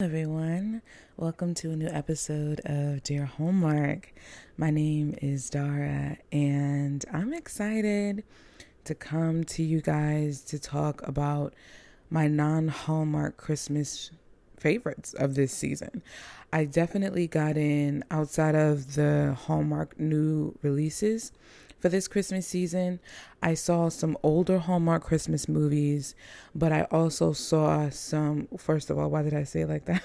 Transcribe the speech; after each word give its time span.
everyone. 0.00 0.80
Welcome 1.18 1.52
to 1.56 1.72
a 1.72 1.76
new 1.76 1.88
episode 1.88 2.62
of 2.64 3.02
Dear 3.02 3.26
Hallmark. 3.26 4.14
My 4.56 4.70
name 4.70 5.14
is 5.20 5.50
Dara, 5.50 6.16
and 6.32 7.04
I'm 7.12 7.34
excited 7.34 8.24
to 8.84 8.94
come 8.94 9.44
to 9.44 9.62
you 9.62 9.82
guys 9.82 10.40
to 10.44 10.58
talk 10.58 11.06
about 11.06 11.52
my 12.08 12.28
non 12.28 12.68
Hallmark 12.68 13.36
Christmas 13.36 14.10
favorites 14.56 15.12
of 15.12 15.34
this 15.34 15.52
season. 15.52 16.02
I 16.50 16.64
definitely 16.64 17.26
got 17.26 17.58
in 17.58 18.02
outside 18.10 18.54
of 18.54 18.94
the 18.94 19.36
Hallmark 19.38 20.00
new 20.00 20.54
releases 20.62 21.30
for 21.80 21.88
this 21.88 22.06
Christmas 22.06 22.46
season. 22.46 23.00
I 23.42 23.54
saw 23.54 23.88
some 23.88 24.16
older 24.22 24.58
Hallmark 24.58 25.02
Christmas 25.02 25.48
movies, 25.48 26.14
but 26.54 26.72
I 26.72 26.82
also 26.90 27.32
saw 27.32 27.88
some. 27.90 28.48
First 28.58 28.90
of 28.90 28.98
all, 28.98 29.10
why 29.10 29.22
did 29.22 29.34
I 29.34 29.44
say 29.44 29.64
like 29.64 29.86
that? 29.86 30.02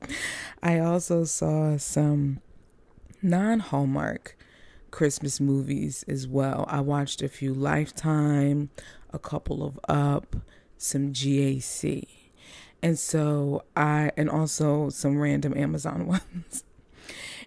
I 0.62 0.80
also 0.80 1.24
saw 1.24 1.76
some 1.76 2.40
non 3.22 3.60
Hallmark 3.60 4.36
Christmas 4.90 5.40
movies 5.40 6.04
as 6.08 6.26
well. 6.26 6.66
I 6.68 6.80
watched 6.80 7.22
a 7.22 7.28
few 7.28 7.54
Lifetime, 7.54 8.70
a 9.10 9.18
couple 9.18 9.64
of 9.64 9.78
Up, 9.88 10.36
some 10.76 11.12
GAC. 11.12 12.06
And 12.82 12.98
so 12.98 13.62
I, 13.76 14.10
and 14.16 14.28
also 14.28 14.88
some 14.90 15.18
random 15.18 15.56
Amazon 15.56 16.06
ones. 16.08 16.64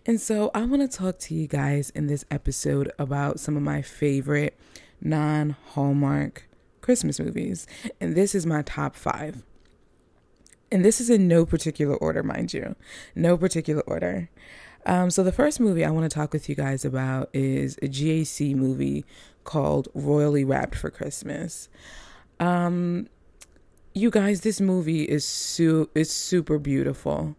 And 0.06 0.20
so 0.22 0.52
I 0.54 0.64
want 0.66 0.82
to 0.90 0.98
talk 0.98 1.20
to 1.20 1.36
you 1.36 1.48
guys 1.48 1.90
in 1.92 2.08
this 2.08 2.26
episode 2.30 2.92
about 3.00 3.40
some 3.40 3.58
of 3.58 3.64
my 3.64 3.82
favorite 3.82 4.58
non 5.02 5.56
Hallmark 5.72 6.48
Christmas 6.82 7.20
movies. 7.20 7.66
And 8.00 8.16
this 8.16 8.36
is 8.36 8.46
my 8.46 8.62
top 8.62 8.96
five. 8.96 9.44
And 10.72 10.84
this 10.84 11.00
is 11.00 11.10
in 11.10 11.28
no 11.28 11.46
particular 11.46 11.96
order, 11.96 12.24
mind 12.24 12.54
you. 12.54 12.76
No 13.16 13.38
particular 13.38 13.82
order. 13.84 14.30
Um, 14.86 15.10
so 15.10 15.24
the 15.24 15.32
first 15.32 15.60
movie 15.60 15.84
I 15.84 15.90
want 15.90 16.10
to 16.10 16.14
talk 16.14 16.32
with 16.32 16.48
you 16.48 16.56
guys 16.56 16.86
about 16.86 17.30
is 17.34 17.78
a 17.82 17.88
GAC 17.88 18.56
movie 18.56 19.04
called 19.44 19.88
Royally 19.94 20.44
Wrapped 20.44 20.76
for 20.76 20.92
Christmas. 20.92 21.70
Um, 22.40 23.08
you 23.94 24.12
guys, 24.12 24.42
this 24.42 24.62
movie 24.62 25.04
is 25.04 25.26
su- 25.26 25.90
is 25.96 26.12
super 26.12 26.60
beautiful. 26.60 27.36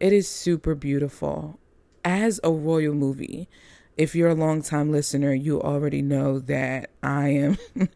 It 0.00 0.12
is 0.12 0.28
super 0.28 0.74
beautiful 0.74 1.58
as 2.06 2.38
a 2.44 2.52
royal 2.52 2.94
movie, 2.94 3.48
if 3.96 4.14
you're 4.14 4.28
a 4.28 4.34
long 4.34 4.62
time 4.62 4.92
listener, 4.92 5.34
you 5.34 5.60
already 5.60 6.02
know 6.02 6.38
that 6.38 6.90
I 7.02 7.28
am 7.30 7.58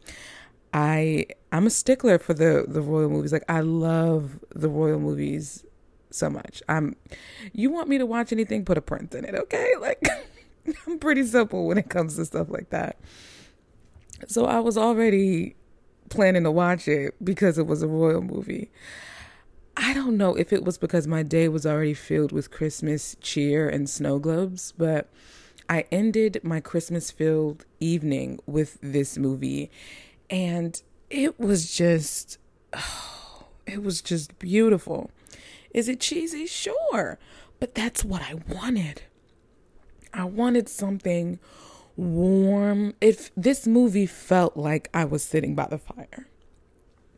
I 0.74 1.26
I'm 1.52 1.66
a 1.66 1.70
stickler 1.70 2.18
for 2.18 2.34
the 2.34 2.64
the 2.66 2.80
royal 2.80 3.08
movies. 3.08 3.32
Like 3.32 3.44
I 3.48 3.60
love 3.60 4.40
the 4.54 4.68
royal 4.68 4.98
movies 4.98 5.64
so 6.10 6.28
much. 6.28 6.62
I'm 6.68 6.96
you 7.52 7.70
want 7.70 7.88
me 7.88 7.98
to 7.98 8.06
watch 8.06 8.32
anything, 8.32 8.64
put 8.64 8.78
a 8.78 8.82
prince 8.82 9.14
in 9.14 9.24
it, 9.24 9.34
okay? 9.34 9.72
Like 9.80 10.06
I'm 10.86 10.98
pretty 10.98 11.24
simple 11.24 11.66
when 11.66 11.78
it 11.78 11.88
comes 11.88 12.16
to 12.16 12.24
stuff 12.24 12.50
like 12.50 12.70
that. 12.70 12.98
So 14.26 14.44
I 14.44 14.58
was 14.60 14.76
already 14.76 15.56
planning 16.10 16.42
to 16.44 16.50
watch 16.50 16.88
it 16.88 17.14
because 17.24 17.58
it 17.58 17.66
was 17.66 17.82
a 17.82 17.88
royal 17.88 18.20
movie. 18.20 18.70
I 19.76 19.94
don't 19.94 20.16
know 20.16 20.34
if 20.34 20.52
it 20.52 20.64
was 20.64 20.78
because 20.78 21.06
my 21.06 21.22
day 21.22 21.48
was 21.48 21.64
already 21.64 21.94
filled 21.94 22.32
with 22.32 22.50
Christmas 22.50 23.16
cheer 23.20 23.68
and 23.68 23.88
snow 23.88 24.18
globes, 24.18 24.72
but 24.76 25.08
I 25.68 25.84
ended 25.92 26.40
my 26.42 26.60
Christmas 26.60 27.10
filled 27.10 27.64
evening 27.78 28.40
with 28.46 28.78
this 28.82 29.16
movie 29.16 29.70
and 30.28 30.80
it 31.08 31.38
was 31.38 31.72
just 31.76 32.38
oh, 32.72 33.46
it 33.66 33.82
was 33.82 34.02
just 34.02 34.38
beautiful. 34.38 35.10
Is 35.72 35.88
it 35.88 36.00
cheesy? 36.00 36.46
Sure, 36.46 37.18
but 37.58 37.74
that's 37.74 38.04
what 38.04 38.22
I 38.22 38.34
wanted. 38.34 39.02
I 40.12 40.24
wanted 40.24 40.68
something 40.68 41.38
warm. 41.96 42.94
If 43.00 43.30
this 43.36 43.66
movie 43.66 44.06
felt 44.06 44.56
like 44.56 44.88
I 44.92 45.04
was 45.04 45.22
sitting 45.22 45.54
by 45.54 45.66
the 45.66 45.78
fire. 45.78 46.26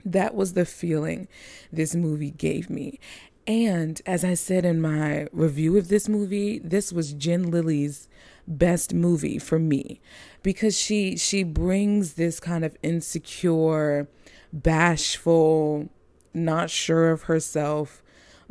That 0.05 0.35
was 0.35 0.55
the 0.55 0.65
feeling 0.65 1.29
this 1.73 1.95
movie 1.95 2.31
gave 2.31 2.69
me. 2.69 2.99
And 3.47 4.01
as 4.07 4.25
I 4.25 4.35
said 4.35 4.65
in 4.65 4.81
my 4.81 5.27
review 5.33 5.77
of 5.77 5.89
this 5.89 6.09
movie, 6.09 6.59
this 6.61 6.93
was 6.93 7.13
Jen 7.13 7.51
Lilly's 7.51 8.09
best 8.47 8.93
movie 8.93 9.39
for 9.39 9.59
me 9.59 10.01
because 10.43 10.79
she 10.79 11.17
she 11.17 11.43
brings 11.43 12.15
this 12.15 12.41
kind 12.41 12.65
of 12.65 12.77
insecure, 12.83 14.09
bashful, 14.53 15.89
not 16.35 16.71
sure 16.71 17.11
of 17.11 17.23
herself 17.23 18.03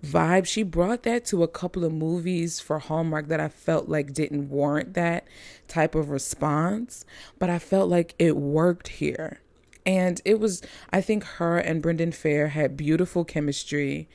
vibe. 0.04 0.46
She 0.46 0.64
brought 0.64 1.04
that 1.04 1.26
to 1.26 1.44
a 1.44 1.48
couple 1.48 1.84
of 1.84 1.94
movies 1.94 2.60
for 2.60 2.80
Hallmark 2.80 3.28
that 3.28 3.40
I 3.40 3.50
felt 3.50 3.88
like 3.88 4.14
didn't 4.14 4.50
warrant 4.50 4.94
that 4.96 5.28
type 5.68 5.96
of 5.96 6.10
response, 6.10 7.06
but 7.40 7.50
I 7.50 7.60
felt 7.60 7.90
like 7.90 8.16
it 8.20 8.36
worked 8.36 8.88
here. 8.88 9.42
And 9.86 10.22
it 10.26 10.40
was, 10.40 10.62
I 10.92 11.02
think 11.02 11.24
her 11.24 11.58
and 11.58 11.82
Brendan 11.82 12.12
Fehr 12.12 12.50
had 12.50 12.78
beautiful 12.78 13.26
chemistry. 13.26 14.08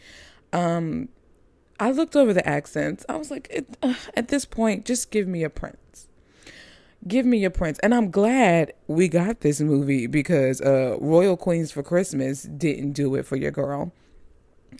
Um, 0.52 1.08
I 1.78 1.90
looked 1.90 2.16
over 2.16 2.32
the 2.32 2.46
accents. 2.48 3.04
I 3.08 3.16
was 3.16 3.30
like, 3.30 3.48
it, 3.50 3.76
uh, 3.82 3.94
at 4.14 4.28
this 4.28 4.44
point, 4.44 4.84
just 4.84 5.10
give 5.10 5.26
me 5.26 5.42
a 5.42 5.50
prince. 5.50 6.08
Give 7.06 7.26
me 7.26 7.44
a 7.44 7.50
prince. 7.50 7.78
And 7.80 7.94
I'm 7.94 8.10
glad 8.10 8.72
we 8.86 9.08
got 9.08 9.40
this 9.40 9.60
movie 9.60 10.06
because 10.06 10.60
uh, 10.60 10.96
Royal 11.00 11.36
Queens 11.36 11.70
for 11.70 11.82
Christmas 11.82 12.42
didn't 12.44 12.92
do 12.92 13.14
it 13.14 13.26
for 13.26 13.36
your 13.36 13.50
girl. 13.50 13.92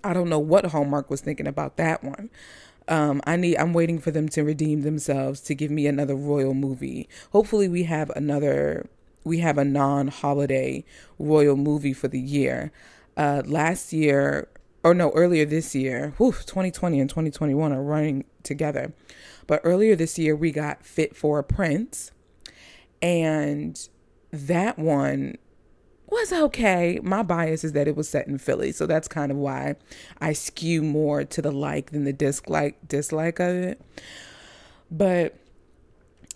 I 0.03 0.13
don't 0.13 0.29
know 0.29 0.39
what 0.39 0.67
Hallmark 0.67 1.11
was 1.11 1.21
thinking 1.21 1.47
about 1.47 1.77
that 1.77 2.03
one. 2.03 2.31
Um, 2.89 3.21
I 3.27 3.37
need. 3.37 3.57
I'm 3.57 3.73
waiting 3.73 3.99
for 3.99 4.11
them 4.11 4.29
to 4.31 4.45
redeem 4.45 4.83
themselves 4.83 5.41
to 5.43 5.55
give 5.55 5.71
me 5.71 5.87
another 5.87 6.15
royal 6.15 6.55
movie. 6.55 7.09
Hopefully, 7.33 7.69
we 7.69 7.85
have 7.85 8.11
another 8.11 8.89
we 9.27 9.41
have 9.41 9.59
a 9.59 9.65
non-holiday 9.65 10.85
royal 11.19 11.57
movie 11.57 11.93
for 11.93 12.07
the 12.07 12.21
year. 12.21 12.71
Uh, 13.17 13.43
last 13.45 13.93
year, 13.93 14.49
or 14.85 14.95
no, 14.95 15.11
earlier 15.11 15.45
this 15.45 15.75
year, 15.75 16.15
whew, 16.17 16.31
2020 16.33 17.01
and 17.01 17.11
2021 17.11 17.73
are 17.73 17.83
running 17.83 18.25
together. 18.45 18.95
But 19.49 19.61
earlier 19.65 19.97
this 19.97 20.17
year, 20.17 20.37
we 20.37 20.53
got 20.53 20.87
Fit 20.87 21.17
for 21.17 21.41
a 21.41 21.45
Prince, 21.45 22.13
and 23.03 23.89
that 24.31 24.79
one 24.79 25.39
was 26.09 26.33
okay. 26.33 27.01
My 27.03 27.25
bias 27.25 27.65
is 27.65 27.73
that 27.73 27.89
it 27.89 27.97
was 27.97 28.09
set 28.09 28.29
in 28.29 28.39
Philly, 28.39 28.71
so 28.71 28.87
that's 28.87 29.09
kind 29.09 29.33
of 29.33 29.39
why 29.39 29.75
I 30.21 30.35
skew 30.35 30.85
more 30.85 31.25
to 31.25 31.43
the 31.43 31.51
like 31.51 31.91
than 31.91 32.05
the 32.05 32.13
dislike 32.13 32.77
dislike 32.87 33.41
of 33.41 33.57
it. 33.57 33.81
But 34.89 35.35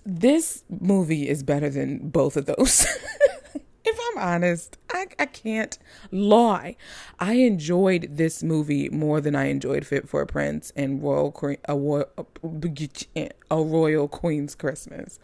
this 0.04 0.64
movie 0.68 1.28
is 1.28 1.42
better 1.42 1.68
than 1.68 2.08
both 2.08 2.36
of 2.36 2.46
those. 2.46 2.86
if 3.84 3.98
I'm 4.10 4.18
honest, 4.18 4.78
I, 4.92 5.06
I 5.18 5.26
can't 5.26 5.78
lie. 6.10 6.76
I 7.18 7.34
enjoyed 7.34 8.08
this 8.10 8.42
movie 8.42 8.88
more 8.88 9.20
than 9.20 9.34
I 9.34 9.46
enjoyed 9.46 9.86
Fit 9.86 10.08
for 10.08 10.22
a 10.22 10.26
Prince 10.26 10.72
and 10.76 11.02
Royal 11.02 11.34
a, 11.68 13.30
a 13.50 13.62
Royal 13.62 14.08
Queen's 14.08 14.54
Christmas. 14.54 15.18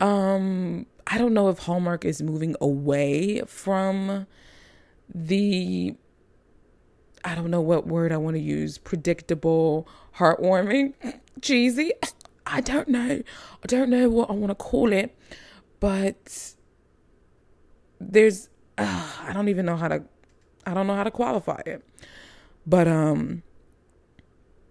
Um, 0.00 0.86
I 1.06 1.18
don't 1.18 1.34
know 1.34 1.48
if 1.48 1.60
Hallmark 1.60 2.04
is 2.04 2.22
moving 2.22 2.54
away 2.60 3.40
from 3.46 4.26
the 5.12 5.96
I 7.24 7.34
don't 7.34 7.50
know 7.50 7.60
what 7.60 7.86
word 7.86 8.12
I 8.12 8.16
want 8.16 8.36
to 8.36 8.40
use, 8.40 8.78
predictable, 8.78 9.86
heartwarming, 10.16 10.94
cheesy. 11.42 11.92
I 12.46 12.60
don't 12.60 12.88
know. 12.88 13.22
I 13.62 13.66
don't 13.66 13.90
know 13.90 14.08
what 14.08 14.30
I 14.30 14.32
want 14.32 14.50
to 14.50 14.54
call 14.54 14.92
it, 14.92 15.16
but 15.78 16.54
there's 18.00 18.48
uh, 18.78 19.06
I 19.22 19.32
don't 19.32 19.48
even 19.48 19.66
know 19.66 19.76
how 19.76 19.88
to 19.88 20.02
I 20.66 20.74
don't 20.74 20.86
know 20.86 20.96
how 20.96 21.04
to 21.04 21.10
qualify 21.10 21.60
it. 21.66 21.84
But 22.66 22.88
um 22.88 23.42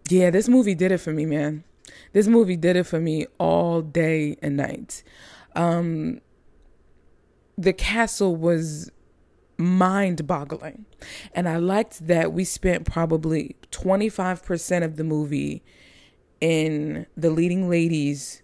yeah, 0.09 0.29
this 0.29 0.47
movie 0.49 0.75
did 0.75 0.91
it 0.91 0.97
for 0.99 1.13
me, 1.13 1.25
man. 1.25 1.63
This 2.13 2.27
movie 2.27 2.57
did 2.57 2.75
it 2.75 2.83
for 2.83 2.99
me 2.99 3.27
all 3.37 3.81
day 3.81 4.37
and 4.41 4.57
night. 4.57 5.03
Um 5.55 6.21
the 7.57 7.73
castle 7.73 8.35
was 8.35 8.89
mind 9.57 10.25
boggling. 10.25 10.85
And 11.33 11.47
I 11.47 11.57
liked 11.57 12.07
that 12.07 12.31
we 12.31 12.45
spent 12.45 12.85
probably 12.85 13.57
25% 13.71 14.83
of 14.83 14.95
the 14.95 15.03
movie 15.03 15.61
in 16.41 17.05
the 17.15 17.29
leading 17.29 17.69
ladies 17.69 18.41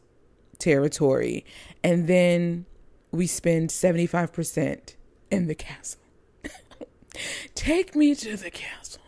territory 0.58 1.46
and 1.84 2.08
then 2.08 2.66
we 3.12 3.28
spend 3.28 3.70
75% 3.70 4.96
in 5.32 5.48
the 5.48 5.56
castle. 5.56 6.02
Take 7.56 7.96
me 7.96 8.14
to 8.16 8.36
the 8.36 8.52
castle. 8.52 9.02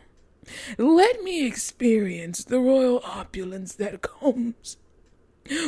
Let 0.77 1.21
me 1.23 1.45
experience 1.45 2.43
the 2.43 2.59
royal 2.59 3.01
opulence 3.03 3.75
that 3.75 4.01
comes 4.01 4.77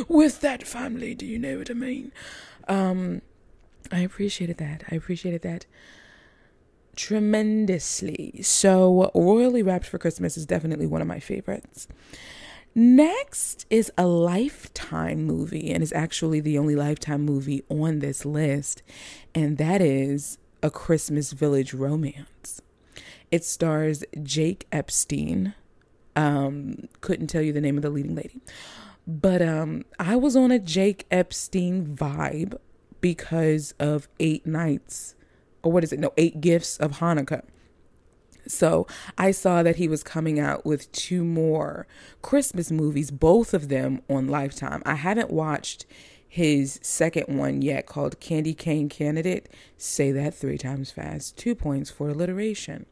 with 0.08 0.40
that 0.40 0.66
family. 0.66 1.14
Do 1.14 1.26
you 1.26 1.38
know 1.38 1.58
what 1.58 1.70
I 1.70 1.74
mean? 1.74 2.12
Um, 2.66 3.22
I 3.92 4.00
appreciated 4.00 4.58
that. 4.58 4.84
I 4.90 4.94
appreciated 4.94 5.42
that 5.42 5.66
tremendously. 6.96 8.40
So, 8.42 9.10
Royally 9.14 9.62
Wrapped 9.62 9.86
for 9.86 9.98
Christmas 9.98 10.36
is 10.36 10.46
definitely 10.46 10.86
one 10.86 11.00
of 11.00 11.08
my 11.08 11.20
favorites. 11.20 11.88
Next 12.74 13.66
is 13.68 13.90
a 13.98 14.06
Lifetime 14.06 15.24
movie, 15.24 15.72
and 15.72 15.82
is 15.82 15.92
actually 15.92 16.38
the 16.40 16.56
only 16.56 16.76
Lifetime 16.76 17.22
movie 17.22 17.64
on 17.68 17.98
this 17.98 18.24
list, 18.24 18.82
and 19.34 19.58
that 19.58 19.80
is 19.80 20.38
A 20.62 20.70
Christmas 20.70 21.32
Village 21.32 21.74
Romance. 21.74 22.62
It 23.32 23.44
stars 23.44 24.04
Jake 24.22 24.68
Epstein. 24.70 25.54
Um, 26.14 26.88
couldn't 27.00 27.26
tell 27.26 27.42
you 27.42 27.52
the 27.52 27.60
name 27.60 27.76
of 27.76 27.82
the 27.82 27.90
leading 27.90 28.14
lady, 28.14 28.40
but 29.06 29.42
um, 29.42 29.84
I 29.98 30.14
was 30.14 30.36
on 30.36 30.52
a 30.52 30.58
Jake 30.58 31.06
Epstein 31.10 31.86
vibe 31.86 32.56
because 33.00 33.74
of 33.80 34.08
Eight 34.20 34.46
Nights, 34.46 35.16
or 35.64 35.72
what 35.72 35.82
is 35.82 35.92
it? 35.92 35.98
No, 35.98 36.12
Eight 36.16 36.40
Gifts 36.40 36.76
of 36.76 36.98
Hanukkah. 36.98 37.42
So 38.46 38.86
I 39.18 39.30
saw 39.30 39.62
that 39.62 39.76
he 39.76 39.88
was 39.88 40.02
coming 40.02 40.38
out 40.38 40.64
with 40.64 40.90
two 40.92 41.24
more 41.24 41.86
Christmas 42.22 42.70
movies, 42.70 43.10
both 43.10 43.54
of 43.54 43.68
them 43.68 44.02
on 44.08 44.28
Lifetime. 44.28 44.82
I 44.86 44.94
haven't 44.94 45.30
watched 45.30 45.86
his 46.28 46.78
second 46.82 47.36
one 47.36 47.60
yet 47.60 47.86
called 47.86 48.20
Candy 48.20 48.54
Cane 48.54 48.88
Candidate. 48.88 49.48
Say 49.76 50.12
that 50.12 50.34
three 50.34 50.58
times 50.58 50.90
fast. 50.92 51.36
Two 51.36 51.54
points 51.54 51.90
for 51.90 52.08
alliteration. 52.08 52.86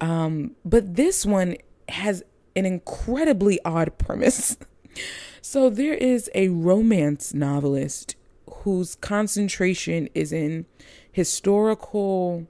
Um, 0.00 0.52
but 0.64 0.96
this 0.96 1.26
one 1.26 1.56
has 1.88 2.22
an 2.54 2.64
incredibly 2.64 3.60
odd 3.64 3.98
premise. 3.98 4.56
so 5.42 5.68
there 5.68 5.94
is 5.94 6.30
a 6.34 6.48
romance 6.48 7.34
novelist 7.34 8.16
whose 8.62 8.94
concentration 8.94 10.08
is 10.14 10.32
in 10.32 10.66
historical 11.12 12.46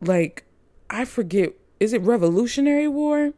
like 0.00 0.44
I 0.90 1.04
forget, 1.04 1.52
is 1.80 1.92
it 1.92 2.02
Revolutionary 2.02 2.88
War? 2.88 3.32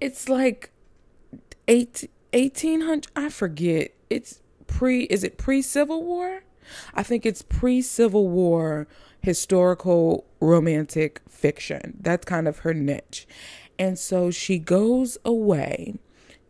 It's 0.00 0.28
like 0.28 0.70
eight, 1.68 2.10
1800, 2.32 3.06
I 3.16 3.28
forget. 3.28 3.92
It's 4.10 4.40
pre, 4.66 5.04
is 5.04 5.24
it 5.24 5.38
pre 5.38 5.62
Civil 5.62 6.04
War? 6.04 6.42
I 6.94 7.02
think 7.02 7.24
it's 7.24 7.42
pre 7.42 7.82
Civil 7.82 8.28
War 8.28 8.86
historical 9.20 10.26
romantic 10.40 11.20
fiction. 11.28 11.96
That's 12.00 12.24
kind 12.26 12.46
of 12.46 12.58
her 12.58 12.74
niche. 12.74 13.26
And 13.78 13.98
so 13.98 14.30
she 14.30 14.58
goes 14.58 15.18
away 15.24 15.94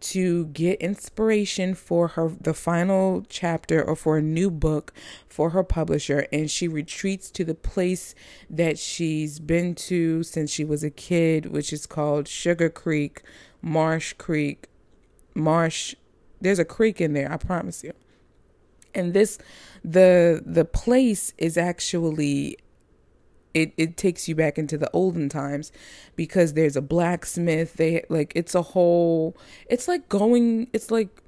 to 0.00 0.46
get 0.46 0.80
inspiration 0.80 1.74
for 1.74 2.08
her 2.08 2.32
the 2.40 2.54
final 2.54 3.24
chapter 3.28 3.82
or 3.82 3.96
for 3.96 4.18
a 4.18 4.22
new 4.22 4.50
book 4.50 4.92
for 5.28 5.50
her 5.50 5.62
publisher 5.62 6.26
and 6.32 6.50
she 6.50 6.68
retreats 6.68 7.30
to 7.30 7.44
the 7.44 7.54
place 7.54 8.14
that 8.50 8.78
she's 8.78 9.38
been 9.38 9.74
to 9.74 10.22
since 10.22 10.50
she 10.50 10.64
was 10.64 10.84
a 10.84 10.90
kid 10.90 11.46
which 11.46 11.72
is 11.72 11.86
called 11.86 12.28
Sugar 12.28 12.68
Creek, 12.68 13.22
Marsh 13.62 14.12
Creek, 14.14 14.68
Marsh 15.34 15.94
there's 16.44 16.58
a 16.58 16.64
creek 16.64 17.00
in 17.00 17.14
there, 17.14 17.32
I 17.32 17.38
promise 17.38 17.82
you. 17.82 17.92
And 18.94 19.12
this 19.14 19.38
the 19.82 20.42
the 20.44 20.64
place 20.64 21.32
is 21.38 21.56
actually 21.56 22.58
it, 23.54 23.72
it 23.76 23.96
takes 23.96 24.28
you 24.28 24.34
back 24.34 24.58
into 24.58 24.76
the 24.76 24.90
olden 24.92 25.28
times 25.28 25.72
because 26.16 26.52
there's 26.54 26.76
a 26.76 26.82
blacksmith 26.82 27.74
they 27.74 28.04
like 28.08 28.32
it's 28.34 28.54
a 28.54 28.62
whole 28.62 29.36
it's 29.70 29.86
like 29.88 30.08
going 30.08 30.68
it's 30.72 30.90
like 30.90 31.22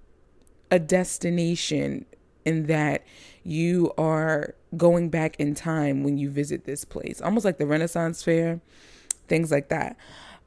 a 0.70 0.78
destination 0.80 2.04
in 2.44 2.66
that 2.66 3.04
you 3.44 3.92
are 3.96 4.54
going 4.76 5.08
back 5.08 5.36
in 5.38 5.54
time 5.54 6.02
when 6.02 6.18
you 6.18 6.28
visit 6.28 6.64
this 6.64 6.84
place. 6.84 7.20
Almost 7.20 7.44
like 7.44 7.58
the 7.58 7.66
renaissance 7.66 8.22
fair 8.22 8.60
things 9.28 9.50
like 9.50 9.68
that. 9.68 9.96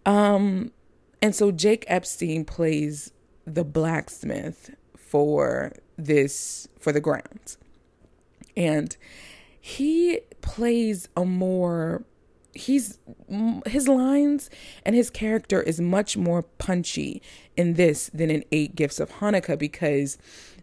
Um 0.06 0.72
and 1.22 1.34
so 1.36 1.52
jake 1.52 1.86
epstein 1.88 2.46
plays 2.46 3.12
the 3.46 3.64
blacksmith 3.64 4.76
for 4.98 5.74
this 5.98 6.68
for 6.80 6.92
the 6.92 7.02
grounds. 7.02 7.58
And 8.58 8.96
he 9.60 10.20
plays 10.42 11.08
a 11.16 11.26
more 11.26 12.04
he's 12.54 12.98
his 13.68 13.88
lines 13.88 14.50
and 14.84 14.96
his 14.96 15.10
character 15.10 15.62
is 15.62 15.80
much 15.80 16.18
more 16.18 16.42
punchy 16.42 17.22
in 17.56 17.76
this 17.76 18.10
than 18.14 18.32
in 18.32 18.44
eight 18.52 18.76
gifts 18.76 19.00
of 19.00 19.12
hanukkah 19.14 19.58
because 19.58 20.18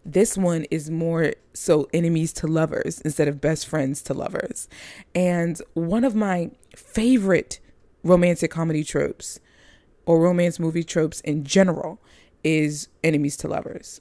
this 0.07 0.37
one 0.37 0.63
is 0.71 0.89
more 0.89 1.33
so 1.53 1.89
enemies 1.93 2.31
to 2.31 2.47
lovers 2.47 3.01
instead 3.01 3.27
of 3.27 3.41
best 3.41 3.67
friends 3.67 4.01
to 4.03 4.13
lovers. 4.13 4.69
And 5.13 5.61
one 5.73 6.05
of 6.05 6.15
my 6.15 6.51
favorite 6.75 7.59
romantic 8.03 8.49
comedy 8.49 8.85
tropes 8.85 9.41
or 10.05 10.21
romance 10.21 10.59
movie 10.59 10.85
tropes 10.85 11.19
in 11.21 11.43
general 11.43 11.99
is 12.41 12.87
enemies 13.03 13.35
to 13.37 13.49
lovers. 13.49 13.99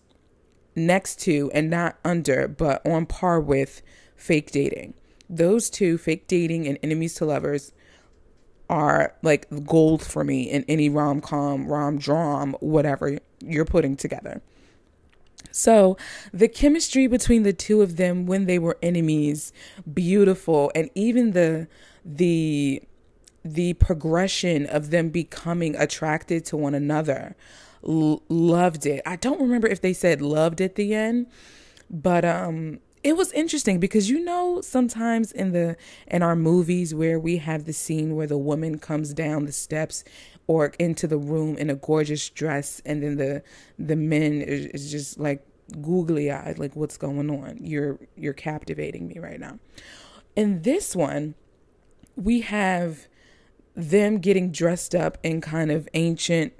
Next 0.76 1.18
to 1.22 1.50
and 1.52 1.68
not 1.68 1.98
under 2.04 2.46
but 2.46 2.86
on 2.86 3.06
par 3.06 3.40
with 3.40 3.82
fake 4.16 4.50
dating. 4.50 4.94
Those 5.28 5.70
two, 5.70 5.98
fake 5.98 6.26
dating 6.28 6.66
and 6.66 6.78
enemies 6.82 7.14
to 7.14 7.24
lovers, 7.24 7.72
are 8.68 9.14
like 9.22 9.46
gold 9.64 10.02
for 10.02 10.24
me 10.24 10.42
in 10.42 10.64
any 10.68 10.88
rom 10.88 11.20
com, 11.20 11.66
rom 11.66 11.98
dram, 11.98 12.54
whatever 12.60 13.18
you're 13.40 13.64
putting 13.64 13.96
together. 13.96 14.42
So, 15.52 15.96
the 16.32 16.48
chemistry 16.48 17.06
between 17.06 17.42
the 17.42 17.52
two 17.52 17.80
of 17.80 17.96
them 17.96 18.26
when 18.26 18.46
they 18.46 18.58
were 18.58 18.76
enemies, 18.82 19.52
beautiful, 19.92 20.70
and 20.74 20.90
even 20.94 21.32
the 21.32 21.68
the 22.04 22.82
the 23.44 23.74
progression 23.74 24.66
of 24.66 24.90
them 24.90 25.08
becoming 25.08 25.76
attracted 25.76 26.44
to 26.46 26.56
one 26.56 26.74
another. 26.74 27.36
L- 27.86 28.22
loved 28.28 28.86
it. 28.86 29.00
I 29.06 29.16
don't 29.16 29.40
remember 29.40 29.68
if 29.68 29.80
they 29.80 29.92
said 29.92 30.20
loved 30.20 30.60
at 30.60 30.74
the 30.74 30.94
end, 30.94 31.28
but 31.88 32.24
um 32.24 32.80
it 33.06 33.16
was 33.16 33.30
interesting 33.34 33.78
because 33.78 34.10
you 34.10 34.18
know 34.18 34.60
sometimes 34.60 35.30
in 35.30 35.52
the 35.52 35.76
in 36.08 36.24
our 36.24 36.34
movies 36.34 36.92
where 36.92 37.20
we 37.20 37.36
have 37.36 37.64
the 37.64 37.72
scene 37.72 38.16
where 38.16 38.26
the 38.26 38.36
woman 38.36 38.80
comes 38.80 39.14
down 39.14 39.46
the 39.46 39.52
steps 39.52 40.02
or 40.48 40.72
into 40.80 41.06
the 41.06 41.16
room 41.16 41.56
in 41.56 41.70
a 41.70 41.76
gorgeous 41.76 42.28
dress 42.28 42.82
and 42.84 43.04
then 43.04 43.16
the 43.16 43.44
the 43.78 43.94
men 43.94 44.42
is, 44.42 44.66
is 44.66 44.90
just 44.90 45.20
like 45.20 45.46
googly 45.80 46.32
eyed 46.32 46.58
like 46.58 46.74
what's 46.74 46.96
going 46.96 47.30
on? 47.30 47.58
You're 47.60 47.96
you're 48.16 48.32
captivating 48.32 49.06
me 49.06 49.20
right 49.20 49.38
now. 49.38 49.60
In 50.34 50.62
this 50.62 50.96
one 50.96 51.36
we 52.16 52.40
have 52.40 53.06
them 53.76 54.18
getting 54.18 54.50
dressed 54.50 54.96
up 54.96 55.16
in 55.22 55.40
kind 55.40 55.70
of 55.70 55.88
ancient 55.94 56.54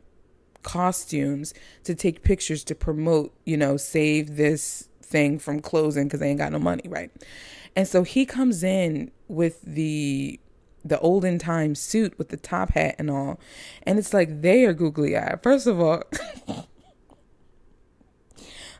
costumes 0.63 1.55
to 1.83 1.93
take 1.93 2.23
pictures 2.23 2.63
to 2.63 2.75
promote 2.77 3.35
you 3.45 3.57
know 3.57 3.77
save 3.77 4.37
this 4.37 4.89
thing 5.07 5.39
from 5.39 5.61
closing 5.61 6.05
because 6.05 6.21
they 6.21 6.29
ain't 6.29 6.39
got 6.39 6.53
no 6.53 6.59
money, 6.59 6.85
right? 6.87 7.11
And 7.75 7.87
so 7.87 8.03
he 8.03 8.27
comes 8.27 8.63
in 8.63 9.11
with 9.29 9.63
the 9.63 10.41
the 10.85 11.01
olden 11.01 11.37
time 11.39 11.75
suit 11.75 12.17
with 12.17 12.29
the 12.29 12.37
top 12.37 12.71
hat 12.73 12.95
and 12.99 13.11
all, 13.11 13.41
and 13.83 13.99
it's 13.99 14.15
like 14.15 14.43
they 14.43 14.65
are 14.65 14.73
googly 14.73 15.17
eyed. 15.17 15.41
First 15.43 15.67
of 15.67 15.81
all, 15.81 16.03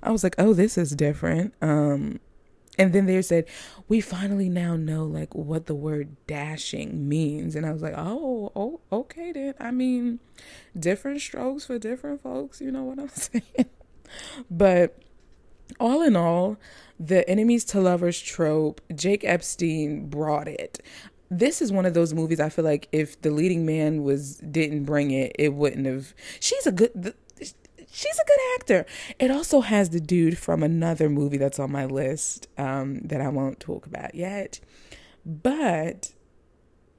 I 0.03 0.11
was 0.11 0.23
like, 0.23 0.37
oh, 0.39 0.55
this 0.55 0.79
is 0.79 0.93
different. 0.93 1.53
Um, 1.61 2.21
and 2.79 2.93
then 2.93 3.07
they 3.07 3.21
said, 3.23 3.47
we 3.89 4.01
finally 4.01 4.49
now 4.49 4.77
know 4.77 5.05
like 5.05 5.35
what 5.35 5.67
the 5.67 5.75
word 5.75 6.17
dashing 6.27 7.09
means. 7.09 7.57
And 7.57 7.67
I 7.67 7.73
was 7.73 7.83
like, 7.83 7.95
oh, 7.97 8.53
oh, 8.55 8.81
okay 8.93 9.33
then. 9.33 9.55
I 9.59 9.71
mean, 9.71 10.21
different 10.79 11.21
strokes 11.23 11.67
for 11.67 11.79
different 11.79 12.23
folks. 12.23 12.61
You 12.61 12.71
know 12.71 12.85
what 12.85 12.99
I'm 12.99 13.09
saying? 13.15 13.71
but 14.51 15.03
all 15.81 16.03
in 16.03 16.17
all, 16.17 16.57
the 16.99 17.29
enemies 17.29 17.65
to 17.67 17.81
lovers 17.81 18.21
trope, 18.21 18.81
Jake 18.95 19.25
Epstein 19.25 20.09
brought 20.09 20.49
it. 20.49 20.81
This 21.31 21.61
is 21.61 21.73
one 21.73 21.87
of 21.87 21.95
those 21.95 22.15
movies 22.15 22.41
I 22.41 22.49
feel 22.49 22.65
like 22.65 22.89
if 22.93 23.21
the 23.21 23.31
leading 23.31 23.67
man 23.67 24.05
was 24.05 24.37
didn't 24.37 24.85
bring 24.85 25.11
it, 25.11 25.35
it 25.39 25.55
wouldn't 25.55 25.87
have. 25.87 26.15
She's 26.41 26.67
a 26.67 26.73
good 26.73 27.15
she's 27.97 28.19
a 28.19 28.27
good 28.27 28.61
actor. 28.61 28.87
It 29.19 29.31
also 29.31 29.61
has 29.63 29.91
the 29.91 30.01
dude 30.01 30.39
from 30.39 30.63
another 30.63 31.09
movie 31.09 31.39
that's 31.39 31.59
on 31.59 31.73
my 31.73 31.87
list 31.87 32.47
um, 32.59 33.01
that 33.01 33.21
I 33.21 33.29
won't 33.29 33.59
talk 33.59 33.87
about 33.87 34.15
yet. 34.15 34.61
But 35.25 36.13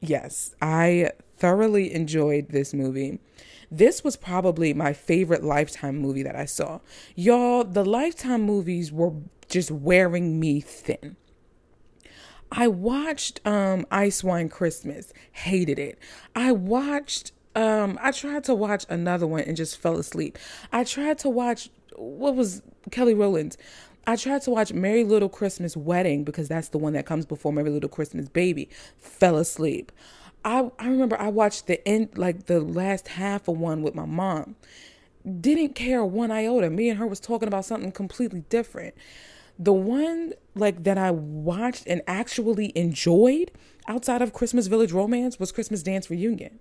yes, 0.02 0.56
I 0.62 1.12
thoroughly 1.38 1.94
enjoyed 1.94 2.50
this 2.50 2.74
movie. 2.74 3.20
This 3.70 4.04
was 4.04 4.16
probably 4.16 4.74
my 4.74 4.94
favorite 4.94 5.44
Lifetime 5.44 5.98
movie 5.98 6.24
that 6.24 6.36
I 6.36 6.46
saw. 6.46 6.80
Y'all, 7.16 7.64
the 7.64 7.84
Lifetime 7.84 8.42
movies 8.42 8.92
were 8.92 9.14
just 9.50 9.72
wearing 9.72 10.40
me 10.40 10.62
thin. 10.62 11.18
I 12.52 12.68
watched 12.70 13.46
um 13.46 13.86
Ice 13.92 14.24
Wine 14.24 14.50
Christmas, 14.50 15.12
hated 15.32 15.80
it. 15.80 16.00
I 16.36 16.54
watched 16.54 17.34
um 17.56 18.00
I 18.02 18.12
tried 18.12 18.46
to 18.46 18.56
watch 18.56 18.86
another 18.90 19.28
one 19.28 19.42
and 19.42 19.58
just 19.58 19.78
fell 19.78 19.98
asleep. 19.98 20.38
I 20.72 20.84
tried 20.84 21.18
to 21.20 21.30
watch 21.30 21.70
what 21.96 22.36
was 22.36 22.62
Kelly 22.92 23.14
Rowland's 23.14 23.58
I 24.10 24.16
tried 24.16 24.42
to 24.44 24.52
watch 24.52 24.72
Merry 24.72 25.04
Liddle 25.04 25.28
Christmas 25.28 25.76
Wedding 25.76 26.24
because 26.24 26.48
that's 26.48 26.70
the 26.70 26.78
one 26.78 26.94
that 26.94 27.06
comes 27.06 27.26
before 27.26 27.52
Merry 27.52 27.70
Liddle 27.70 27.90
Christmas 27.90 28.30
Baby. 28.30 28.70
Fell 28.98 29.36
asleep. 29.36 29.92
I 30.48 30.72
I 30.80 30.88
remember 30.88 31.20
I 31.20 31.28
watched 31.28 31.68
the 31.68 31.86
end 31.86 32.18
like 32.18 32.46
the 32.46 32.62
last 32.62 33.10
half 33.10 33.50
of 33.50 33.58
one 33.58 33.82
with 33.84 33.94
my 33.94 34.06
mom. 34.06 34.56
Didn't 35.42 35.76
care 35.76 36.06
one 36.06 36.32
iota. 36.32 36.70
Me 36.70 36.90
and 36.90 36.98
her 36.98 37.06
was 37.06 37.20
talking 37.20 37.50
about 37.50 37.66
something 37.66 37.92
completely 37.92 38.46
different. 38.48 38.96
The 39.60 39.74
one 39.74 40.34
like 40.56 40.86
that 40.86 40.98
I 40.98 41.12
watched 41.12 41.84
and 41.86 42.02
actually 42.08 42.72
enjoyed 42.78 43.52
outside 43.90 44.22
of 44.22 44.32
Christmas 44.32 44.68
Village 44.68 44.94
Romance 44.94 45.38
was 45.38 45.52
Christmas 45.52 45.84
Dance 45.84 46.10
Reunion 46.10 46.60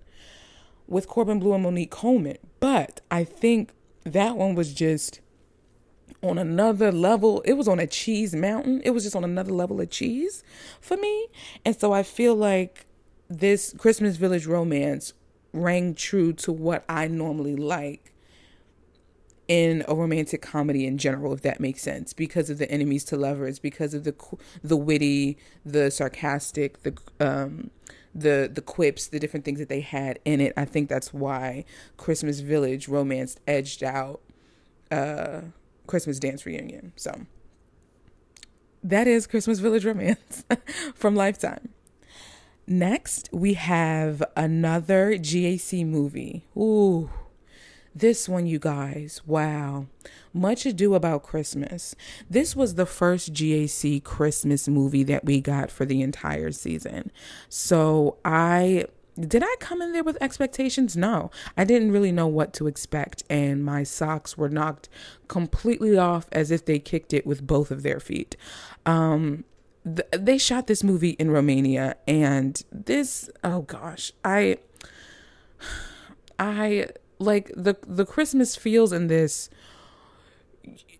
with 0.87 1.07
Corbin 1.07 1.39
Bleu 1.39 1.53
and 1.53 1.63
Monique 1.63 1.91
Coleman. 1.91 2.37
But 2.59 2.99
I 3.09 3.23
think 3.23 3.71
that 4.03 4.35
one 4.35 4.53
was 4.53 4.73
just 4.73 5.21
on 6.21 6.37
another 6.37 6.91
level. 6.91 7.39
It 7.45 7.53
was 7.53 7.69
on 7.69 7.79
a 7.79 7.87
cheese 7.87 8.35
mountain. 8.35 8.81
It 8.83 8.89
was 8.89 9.03
just 9.03 9.15
on 9.15 9.23
another 9.23 9.53
level 9.53 9.79
of 9.79 9.89
cheese 9.89 10.43
for 10.81 10.97
me. 10.97 11.27
And 11.63 11.79
so 11.79 11.93
I 11.93 12.03
feel 12.03 12.35
like 12.35 12.86
this 13.29 13.73
Christmas 13.77 14.17
Village 14.17 14.45
romance 14.45 15.13
rang 15.53 15.95
true 15.95 16.33
to 16.33 16.51
what 16.51 16.83
I 16.87 17.07
normally 17.07 17.55
like 17.55 18.13
in 19.47 19.83
a 19.87 19.95
romantic 19.95 20.41
comedy 20.41 20.85
in 20.85 20.97
general 20.97 21.33
if 21.33 21.41
that 21.41 21.59
makes 21.59 21.81
sense. 21.81 22.13
Because 22.13 22.49
of 22.49 22.57
the 22.57 22.69
enemies 22.69 23.03
to 23.05 23.17
lovers 23.17 23.59
because 23.59 23.93
of 23.93 24.03
the 24.03 24.15
the 24.63 24.77
witty 24.77 25.37
the 25.65 25.89
sarcastic 25.89 26.83
the 26.83 26.97
um 27.19 27.71
the 28.13 28.49
the 28.53 28.61
quips 28.61 29.07
the 29.07 29.19
different 29.19 29.45
things 29.45 29.59
that 29.59 29.69
they 29.69 29.81
had 29.81 30.19
in 30.25 30.41
it. 30.41 30.53
I 30.57 30.65
think 30.65 30.89
that's 30.89 31.13
why 31.13 31.65
christmas 31.95 32.39
village 32.41 32.87
romance 32.87 33.37
edged 33.47 33.83
out 33.83 34.21
uh 34.91 35.41
christmas 35.85 36.19
dance 36.19 36.45
reunion. 36.45 36.91
So 36.95 37.21
that 38.83 39.07
is 39.07 39.27
christmas 39.27 39.59
village 39.59 39.85
romance 39.85 40.43
from 40.93 41.15
lifetime 41.15 41.69
Next, 42.69 43.29
we 43.31 43.53
have 43.53 44.21
another 44.35 45.13
GAC 45.13 45.85
movie. 45.85 46.43
Ooh, 46.57 47.09
this 47.95 48.27
one, 48.27 48.45
you 48.45 48.59
guys, 48.59 49.21
wow. 49.25 49.85
Much 50.33 50.65
Ado 50.65 50.93
About 50.93 51.23
Christmas. 51.23 51.95
This 52.29 52.57
was 52.57 52.75
the 52.75 52.85
first 52.85 53.33
GAC 53.33 54.03
Christmas 54.03 54.67
movie 54.67 55.03
that 55.03 55.23
we 55.23 55.39
got 55.39 55.71
for 55.71 55.85
the 55.85 56.01
entire 56.01 56.51
season. 56.51 57.09
So 57.47 58.17
I 58.25 58.85
did 59.19 59.41
I 59.43 59.55
come 59.59 59.81
in 59.81 59.93
there 59.93 60.03
with 60.03 60.21
expectations? 60.21 60.95
No, 60.95 61.31
I 61.57 61.63
didn't 61.63 61.91
really 61.91 62.11
know 62.11 62.27
what 62.27 62.53
to 62.55 62.67
expect, 62.67 63.23
and 63.29 63.65
my 63.65 63.81
socks 63.81 64.37
were 64.37 64.49
knocked 64.49 64.89
completely 65.27 65.97
off 65.97 66.27
as 66.31 66.51
if 66.51 66.65
they 66.65 66.77
kicked 66.77 67.13
it 67.13 67.25
with 67.25 67.47
both 67.47 67.71
of 67.71 67.81
their 67.81 67.99
feet. 67.99 68.35
Um, 68.85 69.43
th- 69.95 70.07
they 70.11 70.37
shot 70.37 70.67
this 70.67 70.83
movie 70.83 71.11
in 71.11 71.31
Romania 71.31 71.95
and 72.07 72.61
this 72.71 73.29
oh 73.43 73.61
gosh 73.61 74.11
I 74.23 74.57
I 76.39 76.87
like 77.19 77.51
the 77.55 77.75
the 77.85 78.05
Christmas 78.05 78.55
feels 78.55 78.91
in 78.91 79.07
this 79.07 79.49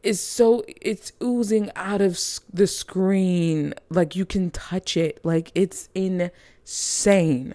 is 0.03 0.22
so 0.22 0.63
it's 0.82 1.12
oozing 1.22 1.72
out 1.75 2.01
of 2.01 2.20
the 2.51 2.67
screen. 2.67 3.74
Like 3.89 4.15
you 4.15 4.25
can 4.25 4.51
touch 4.51 4.96
it. 4.96 5.20
Like 5.24 5.51
it's 5.53 5.89
insane 5.94 7.53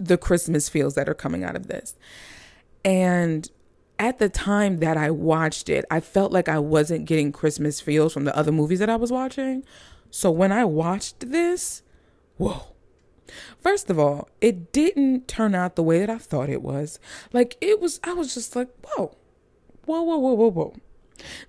the 0.00 0.16
christmas 0.16 0.68
feels 0.68 0.94
that 0.94 1.08
are 1.08 1.14
coming 1.14 1.42
out 1.42 1.56
of 1.56 1.66
this. 1.66 1.96
And 2.84 3.50
at 3.98 4.18
the 4.18 4.28
time 4.28 4.78
that 4.78 4.96
i 4.96 5.10
watched 5.10 5.68
it 5.68 5.84
i 5.90 5.98
felt 5.98 6.30
like 6.30 6.48
i 6.48 6.58
wasn't 6.58 7.04
getting 7.04 7.32
christmas 7.32 7.80
feels 7.80 8.12
from 8.12 8.24
the 8.24 8.36
other 8.36 8.52
movies 8.52 8.78
that 8.78 8.88
i 8.88 8.96
was 8.96 9.10
watching 9.10 9.64
so 10.10 10.30
when 10.30 10.52
I 10.52 10.64
watched 10.64 11.30
this, 11.30 11.82
whoa. 12.36 12.74
First 13.60 13.90
of 13.90 13.98
all, 13.98 14.28
it 14.40 14.72
didn't 14.72 15.28
turn 15.28 15.54
out 15.54 15.76
the 15.76 15.82
way 15.82 15.98
that 16.00 16.10
I 16.10 16.18
thought 16.18 16.48
it 16.48 16.62
was. 16.62 16.98
Like 17.32 17.56
it 17.60 17.80
was 17.80 18.00
I 18.02 18.12
was 18.14 18.34
just 18.34 18.56
like, 18.56 18.68
whoa. 18.82 19.16
Whoa, 19.84 20.02
whoa, 20.02 20.18
whoa, 20.18 20.32
whoa, 20.34 20.50
whoa. 20.50 20.74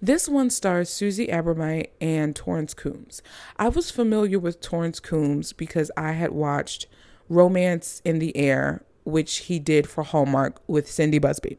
This 0.01 0.27
one 0.27 0.49
stars 0.49 0.89
Susie 0.89 1.27
Abromeit 1.27 1.87
and 2.01 2.35
Torrance 2.35 2.73
Coombs. 2.73 3.21
I 3.57 3.69
was 3.69 3.91
familiar 3.91 4.39
with 4.39 4.61
Torrance 4.61 4.99
Coombs 4.99 5.53
because 5.53 5.91
I 5.95 6.13
had 6.13 6.31
watched 6.31 6.87
Romance 7.27 8.01
in 8.03 8.19
the 8.19 8.35
Air, 8.35 8.83
which 9.03 9.37
he 9.39 9.59
did 9.59 9.87
for 9.87 10.03
Hallmark 10.03 10.61
with 10.67 10.89
Cindy 10.89 11.19
Busby. 11.19 11.57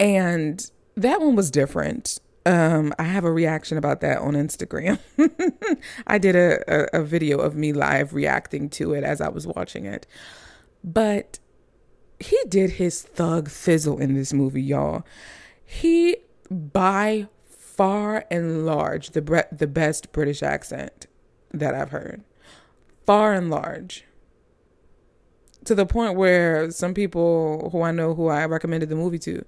And 0.00 0.70
that 0.96 1.20
one 1.20 1.36
was 1.36 1.50
different. 1.50 2.18
Um, 2.44 2.92
I 2.98 3.04
have 3.04 3.24
a 3.24 3.32
reaction 3.32 3.78
about 3.78 4.00
that 4.00 4.18
on 4.18 4.34
Instagram. 4.34 4.98
I 6.06 6.18
did 6.18 6.34
a, 6.34 6.92
a, 6.94 7.00
a 7.00 7.04
video 7.04 7.38
of 7.38 7.54
me 7.54 7.72
live 7.72 8.14
reacting 8.14 8.68
to 8.70 8.94
it 8.94 9.04
as 9.04 9.20
I 9.20 9.28
was 9.28 9.46
watching 9.46 9.86
it. 9.86 10.06
But 10.82 11.38
he 12.18 12.38
did 12.48 12.72
his 12.72 13.02
thug 13.02 13.48
fizzle 13.48 13.98
in 13.98 14.14
this 14.14 14.32
movie, 14.32 14.62
y'all. 14.62 15.04
He 15.64 16.16
by 16.50 17.28
far 17.48 18.24
and 18.30 18.66
large 18.66 19.10
the 19.10 19.22
bre- 19.22 19.50
the 19.50 19.66
best 19.66 20.12
British 20.12 20.42
accent 20.42 21.06
that 21.52 21.74
I've 21.74 21.90
heard. 21.90 22.22
Far 23.06 23.32
and 23.32 23.50
large. 23.50 24.04
To 25.64 25.74
the 25.74 25.86
point 25.86 26.16
where 26.16 26.70
some 26.72 26.92
people 26.92 27.70
who 27.70 27.82
I 27.82 27.92
know 27.92 28.14
who 28.14 28.28
I 28.28 28.44
recommended 28.46 28.88
the 28.88 28.96
movie 28.96 29.18
to, 29.20 29.44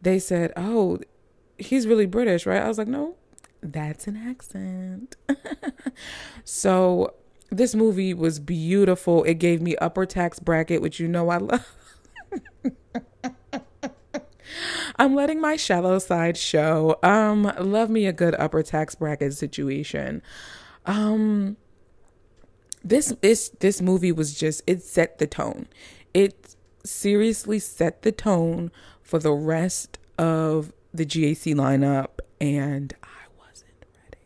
they 0.00 0.18
said, 0.18 0.52
"Oh, 0.56 1.00
he's 1.58 1.86
really 1.86 2.06
British, 2.06 2.46
right? 2.46 2.62
I 2.62 2.68
was 2.68 2.78
like, 2.78 2.88
no, 2.88 3.16
that's 3.62 4.06
an 4.06 4.16
accent. 4.16 5.16
so 6.44 7.14
this 7.50 7.74
movie 7.74 8.14
was 8.14 8.38
beautiful. 8.38 9.24
It 9.24 9.34
gave 9.34 9.60
me 9.60 9.76
upper 9.76 10.06
tax 10.06 10.38
bracket, 10.38 10.80
which 10.82 11.00
you 11.00 11.08
know 11.08 11.28
I 11.28 11.38
love. 11.38 11.76
I'm 14.96 15.14
letting 15.14 15.40
my 15.40 15.56
shallow 15.56 15.98
side 15.98 16.36
show. 16.36 16.98
Um, 17.02 17.52
love 17.58 17.90
me 17.90 18.06
a 18.06 18.12
good 18.12 18.34
upper 18.38 18.62
tax 18.62 18.94
bracket 18.94 19.34
situation. 19.34 20.22
Um, 20.86 21.56
this 22.82 23.14
this 23.20 23.50
this 23.60 23.80
movie 23.80 24.12
was 24.12 24.34
just 24.34 24.62
it 24.66 24.82
set 24.82 25.18
the 25.18 25.26
tone. 25.26 25.68
It 26.14 26.56
seriously 26.84 27.58
set 27.58 28.02
the 28.02 28.12
tone 28.12 28.70
for 29.02 29.18
the 29.18 29.32
rest 29.32 29.98
of 30.18 30.72
the 30.98 31.06
GAC 31.06 31.54
lineup 31.54 32.18
and 32.40 32.94
I 33.02 33.26
wasn't 33.38 33.86
ready. 33.94 34.24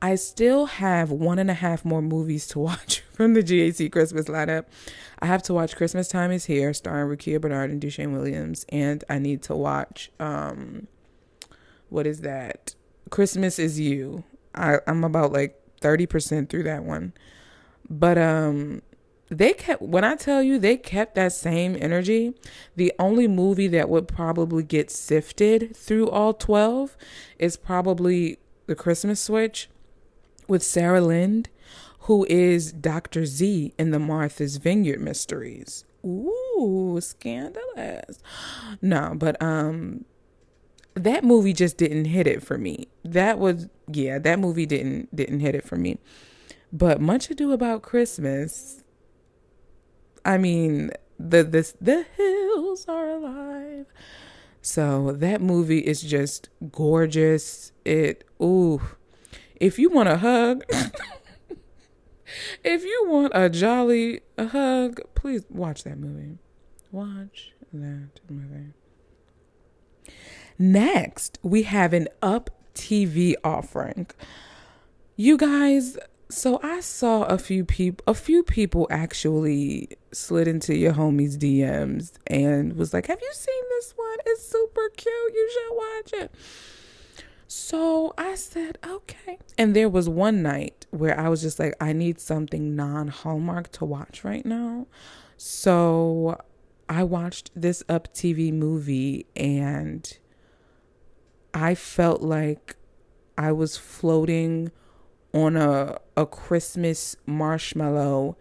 I 0.00 0.14
still 0.14 0.66
have 0.66 1.10
one 1.10 1.38
and 1.38 1.50
a 1.50 1.54
half 1.54 1.84
more 1.84 2.00
movies 2.00 2.46
to 2.48 2.58
watch 2.70 3.02
from 3.12 3.34
the 3.34 3.42
GAC 3.42 3.92
Christmas 3.92 4.26
lineup. 4.26 4.64
I 5.18 5.26
have 5.26 5.42
to 5.44 5.54
watch 5.54 5.76
Christmas 5.76 6.08
Time 6.08 6.30
is 6.30 6.44
Here, 6.46 6.72
starring 6.72 7.14
Rukiya 7.14 7.40
Bernard 7.40 7.70
and 7.70 7.82
Dewshane 7.82 8.12
Williams, 8.12 8.64
and 8.68 9.02
I 9.10 9.18
need 9.18 9.42
to 9.44 9.54
watch 9.54 10.10
um 10.18 10.86
what 11.88 12.06
is 12.06 12.22
that? 12.22 12.74
Christmas 13.10 13.58
is 13.58 13.78
You. 13.78 14.24
I, 14.54 14.78
I'm 14.86 15.04
about 15.04 15.32
like 15.32 15.60
30% 15.80 16.48
through 16.48 16.64
that 16.64 16.84
one. 16.84 17.12
But 17.88 18.18
um 18.18 18.82
they 19.28 19.52
kept 19.52 19.82
when 19.82 20.04
I 20.04 20.14
tell 20.14 20.42
you 20.42 20.58
they 20.58 20.76
kept 20.76 21.14
that 21.16 21.32
same 21.32 21.76
energy. 21.80 22.34
The 22.76 22.92
only 22.98 23.26
movie 23.26 23.68
that 23.68 23.88
would 23.88 24.06
probably 24.06 24.62
get 24.62 24.90
sifted 24.90 25.76
through 25.76 26.08
all 26.10 26.32
12 26.32 26.96
is 27.38 27.56
probably 27.56 28.38
The 28.66 28.76
Christmas 28.76 29.20
Switch 29.20 29.68
with 30.46 30.62
Sarah 30.62 31.00
Lind, 31.00 31.48
who 32.00 32.24
is 32.30 32.72
Dr. 32.72 33.26
Z 33.26 33.72
in 33.78 33.90
the 33.90 33.98
Martha's 33.98 34.58
Vineyard 34.58 35.00
mysteries. 35.00 35.84
Ooh, 36.04 36.98
scandalous. 37.00 38.22
No, 38.80 39.14
but 39.16 39.40
um 39.42 40.04
that 40.94 41.24
movie 41.24 41.52
just 41.52 41.76
didn't 41.76 42.06
hit 42.06 42.26
it 42.26 42.42
for 42.42 42.56
me. 42.56 42.88
That 43.04 43.38
was 43.40 43.68
yeah, 43.92 44.20
that 44.20 44.38
movie 44.38 44.66
didn't 44.66 45.14
didn't 45.14 45.40
hit 45.40 45.56
it 45.56 45.64
for 45.64 45.76
me. 45.76 45.98
But 46.72 47.00
Much 47.00 47.28
Ado 47.30 47.52
About 47.52 47.82
Christmas 47.82 48.84
I 50.26 50.38
mean, 50.38 50.90
the 51.18 51.44
this 51.44 51.74
the 51.80 52.04
hills 52.16 52.86
are 52.88 53.08
alive. 53.08 53.86
So 54.60 55.12
that 55.12 55.40
movie 55.40 55.78
is 55.78 56.02
just 56.02 56.48
gorgeous. 56.72 57.70
It 57.84 58.24
ooh. 58.42 58.82
If 59.54 59.78
you 59.78 59.88
want 59.88 60.08
a 60.08 60.16
hug, 60.18 60.64
if 62.64 62.84
you 62.84 63.04
want 63.06 63.32
a 63.34 63.48
jolly 63.48 64.20
hug, 64.36 65.00
please 65.14 65.44
watch 65.48 65.84
that 65.84 65.98
movie. 65.98 66.38
Watch 66.90 67.52
that 67.72 68.20
movie. 68.28 68.72
Next, 70.58 71.38
we 71.42 71.62
have 71.62 71.92
an 71.92 72.08
Up 72.20 72.50
TV 72.74 73.34
offering. 73.44 74.08
You 75.14 75.36
guys, 75.36 75.96
so 76.28 76.60
I 76.62 76.80
saw 76.80 77.22
a 77.24 77.38
few 77.38 77.64
people 77.64 78.02
a 78.06 78.14
few 78.14 78.42
people 78.42 78.86
actually 78.90 79.88
slid 80.12 80.48
into 80.48 80.76
your 80.76 80.94
homie's 80.94 81.36
DMs 81.36 82.12
and 82.26 82.74
was 82.74 82.92
like, 82.92 83.06
"Have 83.06 83.20
you 83.20 83.32
seen 83.32 83.62
this 83.70 83.94
one? 83.96 84.18
It's 84.26 84.46
super 84.48 84.88
cute. 84.96 85.34
You 85.34 85.50
should 85.52 85.76
watch 85.76 86.24
it." 86.24 86.30
So 87.48 88.12
I 88.18 88.34
said, 88.34 88.78
okay. 88.86 89.38
And 89.56 89.74
there 89.74 89.88
was 89.88 90.08
one 90.08 90.42
night 90.42 90.86
where 90.90 91.18
I 91.18 91.28
was 91.28 91.42
just 91.42 91.58
like, 91.58 91.74
I 91.80 91.92
need 91.92 92.20
something 92.20 92.74
non 92.74 93.08
Hallmark 93.08 93.70
to 93.72 93.84
watch 93.84 94.24
right 94.24 94.44
now. 94.44 94.86
So 95.36 96.40
I 96.88 97.04
watched 97.04 97.50
this 97.54 97.82
Up 97.88 98.12
TV 98.12 98.52
movie 98.52 99.26
and 99.36 100.18
I 101.54 101.74
felt 101.74 102.20
like 102.20 102.76
I 103.38 103.52
was 103.52 103.76
floating 103.76 104.72
on 105.32 105.56
a 105.56 105.98
a 106.16 106.26
Christmas 106.26 107.16
marshmallow 107.26 108.36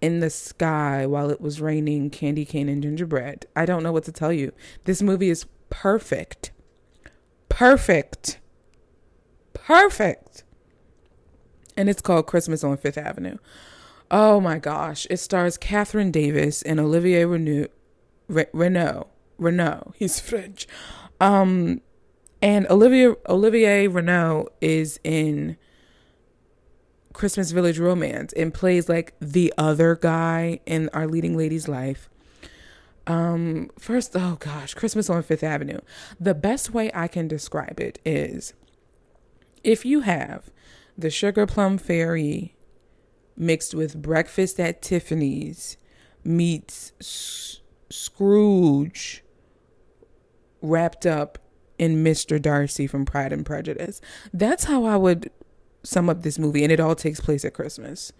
in 0.00 0.20
the 0.20 0.30
sky 0.30 1.06
while 1.06 1.30
it 1.30 1.40
was 1.40 1.60
raining 1.60 2.10
candy 2.10 2.44
cane 2.44 2.68
and 2.68 2.82
gingerbread. 2.82 3.46
I 3.56 3.66
don't 3.66 3.82
know 3.82 3.92
what 3.92 4.04
to 4.04 4.12
tell 4.12 4.32
you. 4.32 4.52
This 4.84 5.02
movie 5.02 5.30
is 5.30 5.46
perfect. 5.70 6.52
Perfect. 7.48 8.38
Perfect. 9.54 10.44
And 11.76 11.88
it's 11.88 12.02
called 12.02 12.26
Christmas 12.26 12.62
on 12.62 12.76
Fifth 12.76 12.98
Avenue. 12.98 13.38
Oh 14.10 14.40
my 14.40 14.58
gosh. 14.58 15.06
It 15.10 15.18
stars 15.18 15.56
Katherine 15.56 16.10
Davis 16.10 16.62
and 16.62 16.78
Olivier 16.78 17.24
Renaud. 17.24 17.68
Renaud. 18.28 19.08
Renaud. 19.38 19.94
He's 19.96 20.20
French. 20.20 20.66
Um, 21.20 21.80
and 22.42 22.66
Olivier 22.68 23.14
Olivier 23.28 23.88
Renaud 23.88 24.48
is 24.60 25.00
in 25.02 25.56
Christmas 27.16 27.50
Village 27.50 27.78
Romance 27.78 28.34
and 28.34 28.52
plays 28.52 28.90
like 28.90 29.14
the 29.20 29.50
other 29.56 29.94
guy 29.96 30.60
in 30.66 30.90
our 30.92 31.06
leading 31.06 31.34
lady's 31.34 31.66
life. 31.66 32.10
Um, 33.06 33.70
first, 33.78 34.14
oh 34.14 34.36
gosh, 34.38 34.74
Christmas 34.74 35.08
on 35.08 35.22
Fifth 35.22 35.42
Avenue. 35.42 35.78
The 36.20 36.34
best 36.34 36.74
way 36.74 36.90
I 36.92 37.08
can 37.08 37.26
describe 37.26 37.80
it 37.80 37.98
is 38.04 38.52
if 39.64 39.86
you 39.86 40.00
have 40.00 40.50
the 40.98 41.08
Sugar 41.08 41.46
Plum 41.46 41.78
Fairy 41.78 42.54
mixed 43.34 43.74
with 43.74 44.02
Breakfast 44.02 44.60
at 44.60 44.82
Tiffany's 44.82 45.78
meets 46.22 46.92
S- 47.00 47.60
Scrooge 47.88 49.24
wrapped 50.60 51.06
up 51.06 51.38
in 51.78 52.04
Mr. 52.04 52.40
Darcy 52.40 52.86
from 52.86 53.06
Pride 53.06 53.32
and 53.32 53.46
Prejudice. 53.46 54.02
That's 54.34 54.64
how 54.64 54.84
I 54.84 54.96
would 54.96 55.30
sum 55.86 56.10
up 56.10 56.22
this 56.22 56.38
movie, 56.38 56.64
and 56.64 56.72
it 56.72 56.80
all 56.80 56.94
takes 56.94 57.20
place 57.20 57.44
at 57.44 57.54
Christmas 57.54 58.12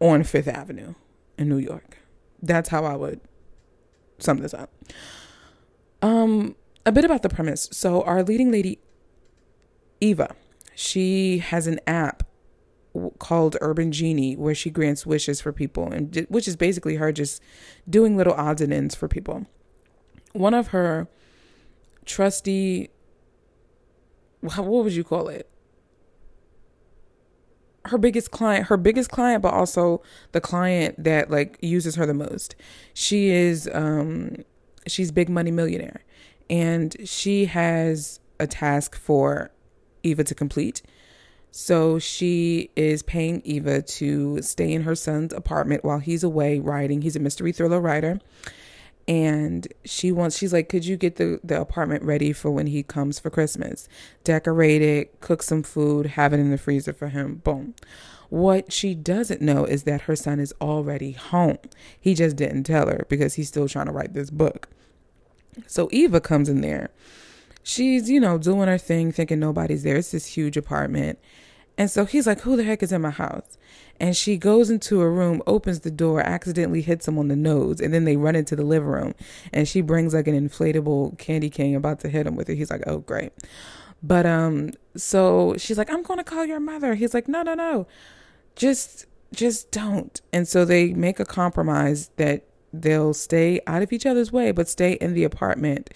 on 0.00 0.22
Fifth 0.24 0.48
Avenue 0.48 0.94
in 1.36 1.48
New 1.48 1.58
York. 1.58 1.98
That's 2.40 2.70
how 2.70 2.84
I 2.84 2.96
would 2.96 3.20
sum 4.18 4.38
this 4.38 4.54
up. 4.54 4.72
Um, 6.00 6.56
a 6.86 6.90
bit 6.90 7.04
about 7.04 7.22
the 7.22 7.28
premise. 7.28 7.68
So, 7.70 8.02
our 8.02 8.22
leading 8.22 8.50
lady, 8.50 8.80
Eva, 10.00 10.34
she 10.74 11.38
has 11.38 11.66
an 11.66 11.78
app 11.86 12.24
called 13.18 13.56
Urban 13.60 13.92
Genie 13.92 14.36
where 14.36 14.54
she 14.54 14.70
grants 14.70 15.06
wishes 15.06 15.40
for 15.40 15.52
people, 15.52 15.90
and 15.90 16.26
which 16.28 16.48
is 16.48 16.56
basically 16.56 16.96
her 16.96 17.12
just 17.12 17.42
doing 17.88 18.16
little 18.16 18.34
odds 18.34 18.60
and 18.60 18.72
ends 18.72 18.94
for 18.94 19.06
people. 19.06 19.46
One 20.32 20.54
of 20.54 20.68
her 20.68 21.08
trusty, 22.04 22.90
what 24.40 24.66
would 24.66 24.92
you 24.94 25.04
call 25.04 25.28
it? 25.28 25.48
Her 27.86 27.98
biggest 27.98 28.30
client, 28.30 28.66
her 28.66 28.76
biggest 28.76 29.10
client, 29.10 29.42
but 29.42 29.52
also 29.52 30.02
the 30.32 30.40
client 30.40 31.02
that 31.02 31.30
like 31.30 31.58
uses 31.60 31.96
her 31.96 32.06
the 32.06 32.14
most. 32.14 32.54
She 32.94 33.30
is 33.30 33.68
um 33.72 34.36
she's 34.86 35.10
big 35.10 35.28
money 35.28 35.50
millionaire 35.50 36.02
and 36.50 36.96
she 37.04 37.46
has 37.46 38.20
a 38.40 38.46
task 38.46 38.96
for 38.96 39.50
Eva 40.02 40.24
to 40.24 40.34
complete. 40.34 40.82
So 41.50 41.98
she 41.98 42.70
is 42.76 43.02
paying 43.02 43.42
Eva 43.44 43.82
to 43.82 44.40
stay 44.40 44.72
in 44.72 44.82
her 44.82 44.94
son's 44.94 45.32
apartment 45.34 45.84
while 45.84 45.98
he's 45.98 46.24
away 46.24 46.58
writing. 46.58 47.02
He's 47.02 47.16
a 47.16 47.20
mystery 47.20 47.52
thriller 47.52 47.80
writer 47.80 48.20
and 49.08 49.66
she 49.84 50.12
wants 50.12 50.38
she's 50.38 50.52
like 50.52 50.68
could 50.68 50.84
you 50.84 50.96
get 50.96 51.16
the 51.16 51.40
the 51.42 51.60
apartment 51.60 52.02
ready 52.02 52.32
for 52.32 52.50
when 52.50 52.66
he 52.66 52.82
comes 52.82 53.18
for 53.18 53.30
christmas? 53.30 53.88
Decorate 54.24 54.82
it 54.82 55.20
cook 55.20 55.42
some 55.42 55.62
food 55.62 56.06
have 56.06 56.32
it 56.32 56.40
in 56.40 56.50
the 56.50 56.58
freezer 56.58 56.92
for 56.92 57.08
him. 57.08 57.36
Boom. 57.44 57.74
What 58.28 58.72
she 58.72 58.94
doesn't 58.94 59.42
know 59.42 59.64
is 59.64 59.82
that 59.82 60.02
her 60.02 60.16
son 60.16 60.40
is 60.40 60.54
already 60.60 61.12
home. 61.12 61.58
He 62.00 62.14
just 62.14 62.36
didn't 62.36 62.64
tell 62.64 62.86
her 62.86 63.04
because 63.08 63.34
he's 63.34 63.48
still 63.48 63.68
trying 63.68 63.86
to 63.86 63.92
write 63.92 64.14
this 64.14 64.30
book. 64.30 64.68
So 65.66 65.88
eva 65.92 66.20
comes 66.20 66.48
in 66.48 66.60
there. 66.60 66.90
She's 67.62 68.08
you 68.08 68.20
know 68.20 68.38
doing 68.38 68.68
her 68.68 68.78
thing 68.78 69.12
thinking 69.12 69.40
nobody's 69.40 69.82
there. 69.82 69.96
It's 69.96 70.12
this 70.12 70.26
huge 70.26 70.56
apartment 70.56 71.18
and 71.82 71.90
so 71.90 72.04
he's 72.04 72.26
like 72.26 72.40
who 72.42 72.56
the 72.56 72.62
heck 72.62 72.82
is 72.82 72.92
in 72.92 73.02
my 73.02 73.10
house 73.10 73.58
and 74.00 74.16
she 74.16 74.36
goes 74.36 74.68
into 74.68 75.00
a 75.00 75.08
room, 75.08 75.42
opens 75.46 75.80
the 75.80 75.90
door, 75.90 76.20
accidentally 76.20 76.82
hits 76.82 77.06
him 77.06 77.18
on 77.18 77.28
the 77.28 77.36
nose, 77.36 77.80
and 77.80 77.94
then 77.94 78.04
they 78.04 78.16
run 78.16 78.34
into 78.34 78.56
the 78.56 78.64
living 78.64 78.88
room. 78.88 79.14
And 79.52 79.68
she 79.68 79.80
brings 79.80 80.12
like 80.12 80.26
an 80.26 80.48
inflatable 80.48 81.18
candy 81.18 81.48
cane 81.50 81.76
about 81.76 82.00
to 82.00 82.08
hit 82.08 82.26
him 82.26 82.34
with 82.34 82.50
it. 82.50 82.56
He's 82.56 82.70
like, 82.70 82.82
"Oh, 82.86 82.98
great." 82.98 83.32
But 84.02 84.26
um 84.26 84.70
so 84.96 85.54
she's 85.56 85.78
like, 85.78 85.88
"I'm 85.92 86.02
to 86.04 86.24
call 86.24 86.44
your 86.44 86.60
mother." 86.60 86.94
He's 86.94 87.14
like, 87.14 87.28
"No, 87.28 87.42
no, 87.42 87.54
no. 87.54 87.86
Just 88.56 89.06
just 89.32 89.70
don't." 89.70 90.20
And 90.32 90.48
so 90.48 90.64
they 90.64 90.92
make 90.94 91.20
a 91.20 91.24
compromise 91.24 92.10
that 92.16 92.44
they'll 92.72 93.14
stay 93.14 93.60
out 93.68 93.82
of 93.82 93.92
each 93.92 94.06
other's 94.06 94.32
way 94.32 94.50
but 94.50 94.68
stay 94.68 94.94
in 94.94 95.14
the 95.14 95.24
apartment. 95.24 95.90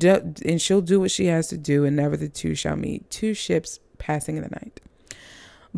And 0.00 0.60
she'll 0.62 0.82
do 0.82 1.00
what 1.00 1.10
she 1.10 1.26
has 1.26 1.48
to 1.48 1.58
do 1.58 1.84
and 1.84 1.96
never 1.96 2.16
the 2.16 2.28
two 2.28 2.54
shall 2.54 2.76
meet. 2.76 3.10
Two 3.10 3.34
ships 3.34 3.80
passing 3.98 4.36
in 4.36 4.42
the 4.44 4.50
night. 4.50 4.80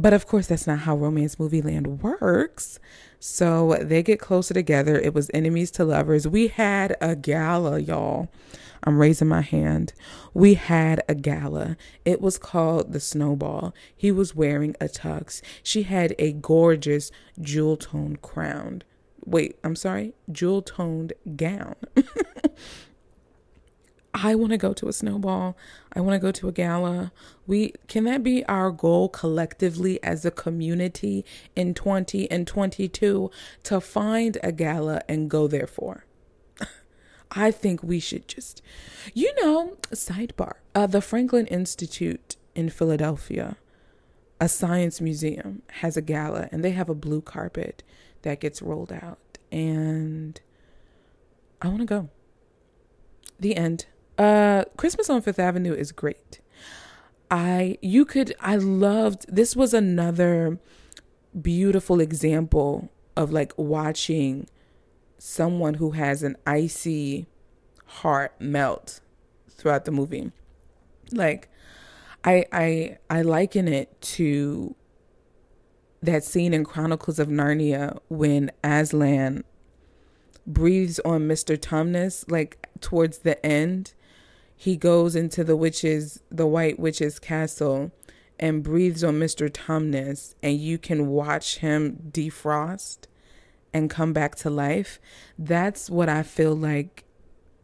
But 0.00 0.14
of 0.14 0.26
course, 0.26 0.46
that's 0.46 0.66
not 0.66 0.80
how 0.80 0.96
romance 0.96 1.38
movie 1.38 1.60
land 1.60 2.02
works. 2.02 2.78
So 3.18 3.76
they 3.82 4.02
get 4.02 4.18
closer 4.18 4.54
together. 4.54 4.98
It 4.98 5.12
was 5.12 5.30
enemies 5.34 5.70
to 5.72 5.84
lovers. 5.84 6.26
We 6.26 6.48
had 6.48 6.96
a 7.02 7.14
gala, 7.14 7.80
y'all. 7.80 8.30
I'm 8.82 8.98
raising 8.98 9.28
my 9.28 9.42
hand. 9.42 9.92
We 10.32 10.54
had 10.54 11.02
a 11.06 11.14
gala. 11.14 11.76
It 12.06 12.22
was 12.22 12.38
called 12.38 12.94
the 12.94 13.00
Snowball. 13.00 13.74
He 13.94 14.10
was 14.10 14.34
wearing 14.34 14.74
a 14.80 14.86
tux. 14.86 15.42
She 15.62 15.82
had 15.82 16.14
a 16.18 16.32
gorgeous 16.32 17.10
jewel 17.38 17.76
toned 17.76 18.22
crown. 18.22 18.82
Wait, 19.26 19.58
I'm 19.62 19.76
sorry, 19.76 20.14
jewel 20.32 20.62
toned 20.62 21.12
gown. 21.36 21.76
I 24.12 24.34
want 24.34 24.50
to 24.50 24.58
go 24.58 24.72
to 24.72 24.88
a 24.88 24.92
snowball. 24.92 25.56
I 25.92 26.00
want 26.00 26.14
to 26.14 26.18
go 26.18 26.32
to 26.32 26.48
a 26.48 26.52
gala. 26.52 27.12
We 27.46 27.74
can 27.86 28.04
that 28.04 28.22
be 28.22 28.44
our 28.46 28.70
goal 28.70 29.08
collectively 29.08 30.02
as 30.02 30.24
a 30.24 30.30
community 30.30 31.24
in 31.54 31.74
20 31.74 32.30
and 32.30 32.46
22 32.46 33.30
to 33.62 33.80
find 33.80 34.38
a 34.42 34.52
gala 34.52 35.02
and 35.08 35.30
go 35.30 35.46
there 35.46 35.66
for. 35.66 36.06
I 37.30 37.50
think 37.50 37.82
we 37.82 38.00
should 38.00 38.26
just 38.26 38.62
you 39.14 39.32
know, 39.40 39.76
sidebar. 39.92 40.54
Uh, 40.74 40.86
the 40.86 41.00
Franklin 41.00 41.46
Institute 41.46 42.36
in 42.54 42.68
Philadelphia, 42.68 43.56
a 44.40 44.48
science 44.48 45.00
museum 45.00 45.62
has 45.68 45.96
a 45.96 46.02
gala 46.02 46.48
and 46.50 46.64
they 46.64 46.72
have 46.72 46.88
a 46.88 46.94
blue 46.94 47.20
carpet 47.20 47.82
that 48.22 48.40
gets 48.40 48.60
rolled 48.60 48.92
out 48.92 49.38
and 49.52 50.40
I 51.62 51.68
want 51.68 51.80
to 51.80 51.86
go. 51.86 52.08
The 53.38 53.56
end. 53.56 53.86
Uh, 54.20 54.64
Christmas 54.76 55.08
on 55.08 55.22
Fifth 55.22 55.38
Avenue 55.38 55.72
is 55.72 55.92
great. 55.92 56.40
I 57.30 57.78
you 57.80 58.04
could 58.04 58.34
I 58.38 58.56
loved 58.56 59.24
this 59.34 59.56
was 59.56 59.72
another 59.72 60.58
beautiful 61.40 62.00
example 62.00 62.90
of 63.16 63.32
like 63.32 63.54
watching 63.56 64.46
someone 65.16 65.74
who 65.74 65.92
has 65.92 66.22
an 66.22 66.36
icy 66.46 67.28
heart 67.86 68.38
melt 68.38 69.00
throughout 69.48 69.86
the 69.86 69.90
movie. 69.90 70.32
Like 71.12 71.48
I 72.22 72.44
I 72.52 72.98
I 73.08 73.22
liken 73.22 73.68
it 73.68 73.98
to 74.02 74.74
that 76.02 76.24
scene 76.24 76.52
in 76.52 76.64
Chronicles 76.64 77.18
of 77.18 77.28
Narnia 77.28 77.98
when 78.08 78.50
Aslan 78.62 79.44
breathes 80.46 81.00
on 81.06 81.26
Mr. 81.26 81.56
Tumnus 81.56 82.30
like 82.30 82.68
towards 82.82 83.20
the 83.20 83.44
end 83.46 83.94
he 84.60 84.76
goes 84.76 85.16
into 85.16 85.42
the 85.42 85.56
witch's 85.56 86.20
the 86.30 86.46
white 86.46 86.78
witch's 86.78 87.18
castle 87.18 87.90
and 88.38 88.62
breathes 88.62 89.02
on 89.02 89.18
Mr. 89.18 89.48
Tumnus 89.48 90.34
and 90.42 90.58
you 90.58 90.76
can 90.76 91.06
watch 91.06 91.56
him 91.60 92.10
defrost 92.10 93.06
and 93.72 93.88
come 93.88 94.12
back 94.12 94.36
to 94.36 94.50
life. 94.50 95.00
That's 95.38 95.88
what 95.88 96.10
I 96.10 96.22
feel 96.22 96.54
like 96.54 97.04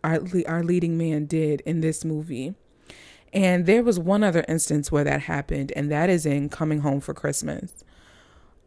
our 0.03 0.21
our 0.49 0.63
leading 0.63 0.97
man 0.97 1.27
did 1.27 1.61
in 1.67 1.83
this 1.83 2.03
movie. 2.03 2.55
And 3.31 3.67
there 3.67 3.83
was 3.83 3.99
one 3.99 4.25
other 4.25 4.47
instance 4.49 4.91
where 4.91 5.05
that 5.05 5.21
happened, 5.21 5.75
and 5.77 5.91
that 5.91 6.09
is 6.09 6.25
in 6.25 6.49
Coming 6.49 6.81
Home 6.81 7.03
for 7.03 7.13
Christmas. 7.13 7.85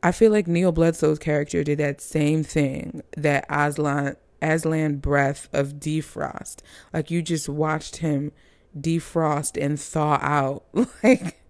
I 0.03 0.11
feel 0.11 0.31
like 0.31 0.45
Neal 0.45 0.71
Bledsoe's 0.71 1.17
character 1.17 1.63
did 1.63 1.79
that 1.79 1.99
same 1.99 2.43
thing 2.43 3.01
that 3.17 3.47
Aslan 3.49 4.17
Aslan 4.41 4.97
breath 4.97 5.49
of 5.54 5.73
defrost. 5.73 6.58
Like 6.93 7.12
you 7.12 7.21
just 7.21 7.49
watched 7.49 7.97
him 7.97 8.32
defrost 8.78 9.62
and 9.62 9.80
thaw 9.80 10.19
out 10.21 10.65
like 11.04 11.41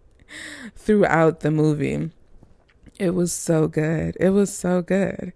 throughout 0.76 1.42
the 1.42 1.52
movie. 1.52 2.12
It 2.98 3.12
was 3.12 3.32
so 3.32 3.68
good. 3.68 4.18
It 4.20 4.30
was 4.30 4.56
so 4.56 4.82
good. 4.82 5.34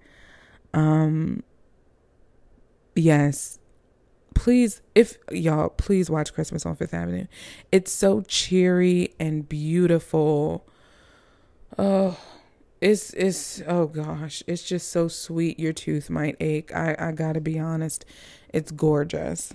Um 0.74 1.44
yes. 2.96 3.60
Please 4.36 4.82
if 4.96 5.18
y'all 5.32 5.70
please 5.70 6.10
watch 6.10 6.34
Christmas 6.34 6.66
on 6.66 6.76
5th 6.76 6.94
Avenue. 6.94 7.28
It's 7.72 7.92
so 7.92 8.22
cheery 8.22 9.14
and 9.20 9.48
beautiful. 9.48 10.68
Oh, 11.78 12.20
it's 12.84 13.14
it's 13.14 13.62
oh 13.66 13.88
gosh, 13.88 14.44
it's 14.46 14.62
just 14.62 14.92
so 14.92 15.08
sweet. 15.08 15.58
Your 15.58 15.72
tooth 15.72 16.10
might 16.10 16.36
ache. 16.42 16.76
I 16.76 16.96
I 17.00 17.12
got 17.14 17.34
to 17.34 17.42
be 17.42 17.58
honest. 17.58 18.04
It's 18.50 18.72
gorgeous. 18.72 19.54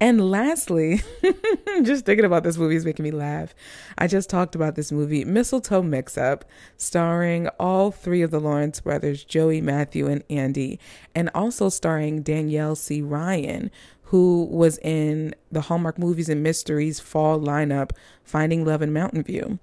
And 0.00 0.30
lastly, 0.30 1.00
just 1.82 2.04
thinking 2.04 2.26
about 2.26 2.42
this 2.42 2.58
movie 2.58 2.76
is 2.76 2.84
making 2.84 3.04
me 3.04 3.12
laugh. 3.12 3.54
I 3.96 4.08
just 4.08 4.28
talked 4.28 4.54
about 4.54 4.74
this 4.74 4.92
movie, 4.92 5.24
Mistletoe 5.24 5.82
Mix 5.82 6.18
Up, 6.18 6.44
starring 6.76 7.48
all 7.58 7.90
three 7.90 8.20
of 8.20 8.30
the 8.30 8.40
Lawrence 8.40 8.80
brothers, 8.80 9.24
Joey, 9.24 9.62
Matthew, 9.62 10.06
and 10.08 10.22
Andy, 10.28 10.78
and 11.14 11.30
also 11.34 11.70
starring 11.70 12.22
Danielle 12.22 12.74
C. 12.74 13.00
Ryan, 13.00 13.70
who 14.02 14.44
was 14.50 14.78
in 14.78 15.34
the 15.50 15.62
Hallmark 15.62 15.98
Movies 15.98 16.28
and 16.28 16.42
Mysteries 16.42 17.00
fall 17.00 17.40
lineup, 17.40 17.92
Finding 18.24 18.66
Love 18.66 18.82
in 18.82 18.92
Mountain 18.92 19.22
View. 19.22 19.58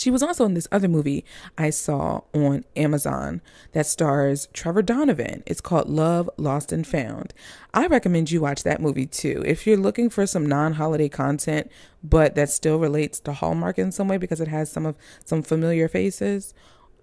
She 0.00 0.10
was 0.10 0.22
also 0.22 0.46
in 0.46 0.54
this 0.54 0.66
other 0.72 0.88
movie 0.88 1.26
I 1.58 1.68
saw 1.68 2.22
on 2.32 2.64
Amazon 2.74 3.42
that 3.72 3.84
stars 3.84 4.48
Trevor 4.54 4.80
Donovan. 4.80 5.42
It's 5.44 5.60
called 5.60 5.90
Love 5.90 6.30
Lost 6.38 6.72
and 6.72 6.86
Found. 6.86 7.34
I 7.74 7.86
recommend 7.86 8.30
you 8.30 8.40
watch 8.40 8.62
that 8.62 8.80
movie 8.80 9.04
too. 9.04 9.44
If 9.44 9.66
you're 9.66 9.76
looking 9.76 10.08
for 10.08 10.26
some 10.26 10.46
non-holiday 10.46 11.10
content 11.10 11.70
but 12.02 12.34
that 12.34 12.48
still 12.48 12.78
relates 12.78 13.20
to 13.20 13.34
Hallmark 13.34 13.78
in 13.78 13.92
some 13.92 14.08
way 14.08 14.16
because 14.16 14.40
it 14.40 14.48
has 14.48 14.72
some 14.72 14.86
of 14.86 14.96
some 15.22 15.42
familiar 15.42 15.86
faces, 15.86 16.54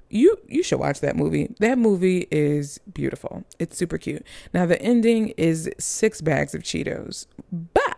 you 0.10 0.40
you 0.48 0.64
should 0.64 0.80
watch 0.80 1.00
that 1.02 1.16
movie. 1.16 1.54
That 1.60 1.78
movie 1.78 2.28
is 2.32 2.80
beautiful. 2.92 3.44
It's 3.60 3.78
super 3.78 4.00
cute. 4.00 4.26
Now 4.56 4.66
the 4.66 4.82
ending 4.82 5.36
is 5.38 5.70
six 5.78 6.20
bags 6.20 6.56
of 6.56 6.64
Cheetos. 6.64 7.28
But 7.52 7.97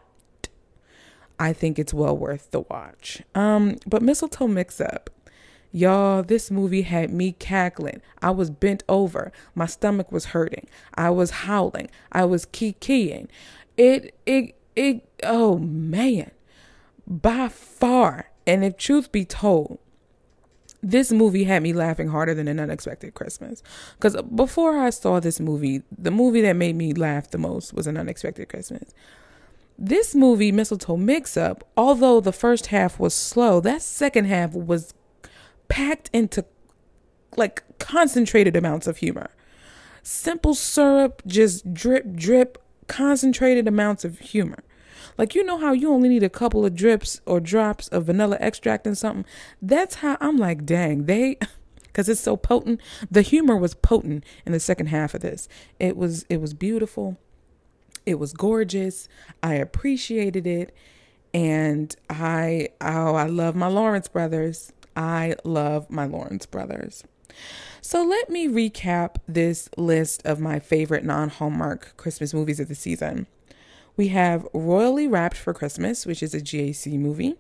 I 1.40 1.54
think 1.54 1.80
it's 1.80 1.94
well 1.94 2.18
worth 2.18 2.52
the 2.52 2.62
watch. 2.62 3.24
Um, 3.34 3.78
but 3.88 4.02
Mistletoe 4.02 4.48
Mix 4.48 4.82
Up. 4.82 5.10
Y'all, 5.72 6.24
this 6.24 6.50
movie 6.50 6.82
had 6.82 7.12
me 7.12 7.34
cackling. 7.34 8.02
I 8.22 8.32
was 8.32 8.50
bent 8.50 8.84
over. 8.90 9.32
My 9.54 9.68
stomach 9.68 10.12
was 10.12 10.26
hurting. 10.26 10.68
I 10.96 11.12
was 11.12 11.30
howling. 11.30 11.90
I 12.12 12.26
was 12.26 12.48
kikiing. 12.48 13.28
It, 13.78 14.16
it, 14.26 14.56
it, 14.76 15.08
oh 15.24 15.60
man. 15.60 16.32
By 17.08 17.50
far, 17.50 18.30
and 18.46 18.66
if 18.66 18.78
truth 18.78 19.12
be 19.12 19.26
told, 19.26 19.80
this 20.82 21.12
movie 21.12 21.44
had 21.44 21.62
me 21.62 21.74
laughing 21.74 22.08
harder 22.08 22.34
than 22.34 22.48
an 22.48 22.60
unexpected 22.60 23.14
Christmas. 23.14 23.62
Because 23.96 24.20
before 24.24 24.78
I 24.78 24.90
saw 24.90 25.20
this 25.20 25.40
movie, 25.40 25.84
the 25.96 26.12
movie 26.12 26.42
that 26.42 26.56
made 26.56 26.76
me 26.76 26.94
laugh 26.94 27.30
the 27.30 27.38
most 27.38 27.74
was 27.74 27.88
an 27.88 27.98
unexpected 27.98 28.50
Christmas. 28.50 28.94
This 29.82 30.14
movie, 30.14 30.52
Mistletoe 30.52 30.98
Mix 30.98 31.38
Up, 31.38 31.64
although 31.78 32.20
the 32.20 32.34
first 32.34 32.66
half 32.66 33.00
was 33.00 33.14
slow, 33.14 33.62
that 33.62 33.82
second 33.82 34.26
half 34.26 34.54
was 34.54 34.94
packed 35.70 36.10
into 36.12 36.44
like 37.38 37.64
concentrated 37.80 38.58
amounts 38.58 38.88
of 38.88 38.98
humor. 38.98 39.30
Simple 40.04 40.54
syrup, 40.54 41.22
just 41.26 41.74
drip, 41.74 42.14
drip, 42.14 42.62
concentrated 42.88 43.70
amounts 43.70 44.04
of 44.04 44.20
humor. 44.20 44.66
Like, 45.18 45.34
you 45.34 45.46
know 45.46 45.58
how 45.58 45.72
you 45.72 45.94
only 45.94 46.10
need 46.10 46.24
a 46.24 46.30
couple 46.30 46.66
of 46.66 46.76
drips 46.76 47.22
or 47.26 47.40
drops 47.40 47.88
of 47.88 48.08
vanilla 48.08 48.36
extract 48.42 48.86
and 48.86 48.98
something? 48.98 49.26
That's 49.62 49.96
how 49.96 50.18
I'm 50.20 50.36
like, 50.36 50.66
dang, 50.66 51.06
they. 51.06 51.38
because 51.84 52.08
it's 52.08 52.22
so 52.22 52.38
potent 52.38 52.80
the 53.10 53.24
humor 53.24 53.58
was 53.58 53.74
potent 53.74 54.24
in 54.46 54.52
the 54.52 54.60
second 54.60 54.86
half 54.86 55.16
of 55.16 55.22
this 55.22 55.50
it 55.80 55.98
was 55.98 56.24
it 56.30 56.40
was 56.40 56.54
beautiful 56.54 57.18
it 58.10 58.20
was 58.20 58.34
gorgeous. 58.34 59.08
I 59.44 59.56
appreciated 59.56 60.48
it. 60.48 60.76
And 61.34 61.96
I, 62.10 62.70
oh, 62.82 63.16
I 63.16 63.28
love 63.28 63.56
my 63.56 63.68
Lawrence 63.68 64.08
brothers. 64.08 64.74
I 64.96 65.36
love 65.44 65.90
my 65.90 66.06
Lawrence 66.06 66.46
brothers. 66.48 67.04
So 67.82 68.04
let 68.04 68.30
me 68.30 68.48
recap 68.48 69.18
this 69.28 69.70
list 69.78 70.26
of 70.26 70.40
my 70.40 70.60
favorite 70.60 71.06
non 71.06 71.30
Hallmark 71.30 71.94
Christmas 71.98 72.34
movies 72.34 72.60
of 72.60 72.68
the 72.68 72.76
season. 72.76 73.28
We 73.96 74.10
have 74.10 74.48
Royally 74.54 75.08
Wrapped 75.08 75.38
for 75.38 75.54
Christmas, 75.54 76.06
which 76.06 76.24
is 76.24 76.34
a 76.34 76.42
GAC 76.42 76.98
movie, 76.98 77.36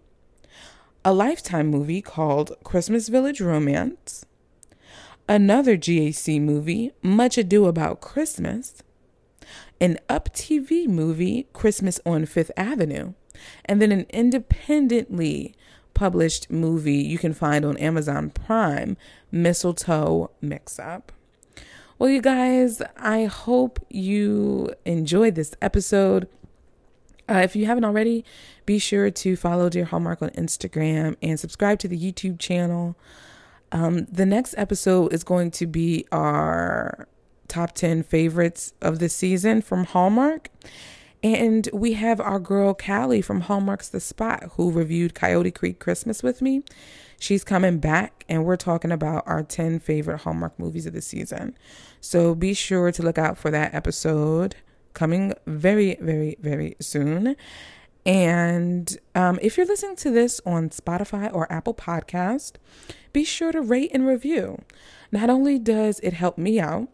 a 1.03 1.13
Lifetime 1.13 1.67
movie 1.67 2.01
called 2.01 2.55
Christmas 2.63 3.07
Village 3.09 3.41
Romance, 3.41 4.25
another 5.27 5.77
GAC 5.77 6.41
movie, 6.41 6.91
Much 7.01 7.37
Ado 7.37 7.65
About 7.65 8.01
Christmas, 8.01 8.83
an 9.81 9.97
Up 10.07 10.33
TV 10.33 10.87
movie, 10.87 11.47
Christmas 11.53 11.99
on 12.05 12.25
Fifth 12.25 12.51
Avenue, 12.57 13.13
and 13.65 13.81
then 13.81 13.91
an 13.91 14.05
independently 14.09 15.55
published 15.93 16.49
movie 16.49 16.93
you 16.95 17.17
can 17.17 17.33
find 17.33 17.65
on 17.65 17.77
Amazon 17.77 18.29
Prime, 18.29 18.97
Mistletoe 19.31 20.31
Mix 20.41 20.79
Up. 20.79 21.11
Well, 21.97 22.09
you 22.09 22.21
guys, 22.21 22.81
I 22.95 23.25
hope 23.25 23.85
you 23.89 24.73
enjoyed 24.85 25.35
this 25.35 25.53
episode. 25.61 26.29
Uh, 27.27 27.41
if 27.43 27.55
you 27.55 27.65
haven't 27.65 27.83
already, 27.83 28.23
be 28.65 28.79
sure 28.79 29.11
to 29.11 29.35
follow 29.35 29.69
Dear 29.69 29.85
Hallmark 29.85 30.21
on 30.21 30.29
Instagram 30.29 31.17
and 31.21 31.37
subscribe 31.39 31.79
to 31.79 31.87
the 31.89 31.99
YouTube 31.99 32.39
channel. 32.39 32.95
Um, 33.71 34.05
the 34.05 34.25
next 34.25 34.55
episode 34.57 35.13
is 35.13 35.23
going 35.23 35.51
to 35.51 35.67
be 35.67 36.07
our 36.11 37.07
top 37.49 37.73
10 37.73 38.03
favorites 38.03 38.73
of 38.81 38.99
the 38.99 39.09
season 39.09 39.61
from 39.61 39.85
Hallmark. 39.85 40.49
And 41.21 41.67
we 41.73 41.93
have 41.93 42.21
our 42.21 42.39
girl 42.39 42.73
Callie 42.73 43.21
from 43.21 43.41
Hallmark's 43.41 43.89
The 43.89 43.99
Spot 43.99 44.51
who 44.53 44.71
reviewed 44.71 45.13
Coyote 45.13 45.51
Creek 45.51 45.79
Christmas 45.79 46.23
with 46.23 46.41
me. 46.41 46.63
She's 47.19 47.43
coming 47.43 47.79
back 47.79 48.23
and 48.29 48.45
we're 48.45 48.55
talking 48.55 48.91
about 48.91 49.23
our 49.27 49.43
10 49.43 49.79
favorite 49.79 50.19
Hallmark 50.19 50.57
movies 50.57 50.85
of 50.85 50.93
the 50.93 51.01
season. 51.01 51.57
So 51.99 52.33
be 52.33 52.53
sure 52.53 52.93
to 52.93 53.03
look 53.03 53.17
out 53.17 53.37
for 53.37 53.51
that 53.51 53.73
episode 53.73 54.55
coming 54.93 55.33
very, 55.45 55.97
very, 55.99 56.37
very 56.39 56.77
soon. 56.79 57.35
And 58.05 58.97
um, 59.13 59.39
if 59.41 59.57
you're 59.57 59.65
listening 59.65 59.97
to 59.97 60.09
this 60.09 60.39
on 60.45 60.69
Spotify 60.69 61.33
or 61.33 61.51
Apple 61.51 61.73
Podcast, 61.73 62.53
be 63.11 63.25
sure 63.25 63.51
to 63.51 63.61
rate 63.61 63.91
and 63.93 64.07
review. 64.07 64.61
Not 65.11 65.29
only 65.29 65.59
does 65.59 65.99
it 65.99 66.13
help 66.13 66.37
me 66.37 66.59
out, 66.59 66.87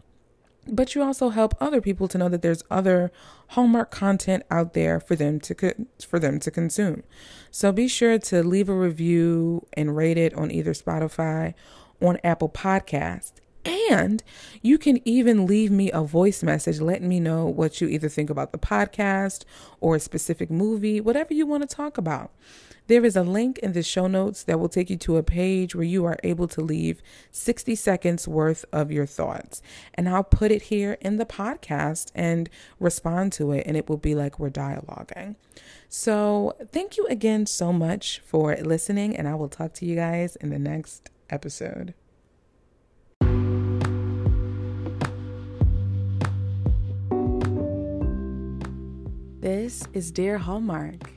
but 0.68 0.96
you 0.96 1.04
also 1.04 1.30
help 1.30 1.56
other 1.60 1.82
people 1.82 2.08
to 2.08 2.18
know 2.18 2.30
that 2.30 2.42
there's 2.42 2.64
other 2.70 3.12
Hallmark 3.50 3.92
content 3.92 4.44
out 4.50 4.74
there 4.74 5.00
for 5.00 5.16
them 5.16 5.40
to 5.42 5.56
co- 5.56 5.86
for 6.06 6.20
them 6.20 6.40
to 6.40 6.52
consume. 6.52 7.04
So 7.52 7.72
be 7.72 7.88
sure 7.88 8.18
to 8.20 8.44
leave 8.44 8.70
a 8.70 8.76
review 8.76 9.66
and 9.74 9.96
rate 9.96 10.18
it 10.18 10.34
on 10.34 10.52
either 10.52 10.74
Spotify 10.74 11.54
on 12.02 12.18
Apple 12.24 12.50
Podcast. 12.50 13.34
And 13.66 14.24
you 14.62 14.78
can 14.78 15.00
even 15.08 15.46
leave 15.46 15.72
me 15.72 15.92
a 15.92 16.02
voice 16.02 16.44
message 16.44 16.80
letting 16.80 17.10
me 17.10 17.20
know 17.20 17.46
what 17.46 17.82
you 17.82 17.88
either 17.88 18.10
think 18.10 18.30
about 18.30 18.52
the 18.52 18.58
podcast 18.58 19.44
or 19.82 19.96
a 19.96 20.00
specific 20.00 20.52
movie, 20.52 21.02
whatever 21.02 21.34
you 21.34 21.46
want 21.46 21.68
to 21.68 21.76
talk 21.76 21.98
about. 21.98 22.32
There 22.88 23.04
is 23.04 23.16
a 23.16 23.24
link 23.24 23.58
in 23.60 23.74
the 23.74 23.82
show 23.82 24.06
notes 24.06 24.44
that 24.44 24.60
will 24.60 24.70
take 24.70 24.92
you 24.92 24.98
to 24.98 25.18
a 25.18 25.24
page 25.24 25.74
where 25.74 25.84
you 25.84 26.06
are 26.06 26.20
able 26.24 26.48
to 26.50 26.62
leave 26.62 27.02
60 27.32 27.74
seconds 27.74 28.28
worth 28.28 28.64
of 28.72 28.92
your 28.92 29.08
thoughts. 29.08 29.64
And 29.96 30.08
I'll 30.08 30.24
put 30.24 30.52
it 30.52 30.64
here 30.64 30.98
in 31.02 31.18
the 31.18 31.26
podcast 31.26 32.12
and 32.14 32.48
respond 32.80 33.34
to 33.34 33.52
it, 33.54 33.66
and 33.66 33.76
it 33.76 33.90
will 33.90 33.98
be 33.98 34.14
like 34.14 34.38
we're 34.38 34.52
dialoguing. 34.52 35.36
So, 35.90 36.56
thank 36.72 36.96
you 36.98 37.08
again 37.08 37.48
so 37.48 37.74
much 37.74 38.20
for 38.24 38.56
listening, 38.58 39.16
and 39.16 39.28
I 39.28 39.34
will 39.34 39.50
talk 39.50 39.74
to 39.76 39.86
you 39.86 39.96
guys 39.96 40.36
in 40.36 40.52
the 40.52 40.60
next 40.60 41.10
episode. 41.32 41.96
This 49.46 49.88
is 49.94 50.12
Dear 50.12 50.40
Hallmark. 50.40 51.12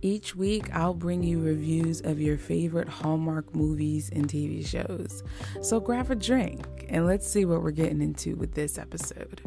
Each 0.00 0.34
week, 0.34 0.74
I'll 0.74 0.94
bring 0.94 1.22
you 1.22 1.38
reviews 1.38 2.00
of 2.00 2.18
your 2.18 2.38
favorite 2.38 2.88
Hallmark 2.88 3.54
movies 3.54 4.08
and 4.10 4.26
TV 4.26 4.66
shows. 4.66 5.22
So 5.60 5.80
grab 5.80 6.10
a 6.10 6.14
drink 6.14 6.86
and 6.88 7.04
let's 7.04 7.28
see 7.30 7.44
what 7.44 7.62
we're 7.62 7.72
getting 7.72 8.00
into 8.00 8.36
with 8.36 8.54
this 8.54 8.78
episode. 8.78 9.42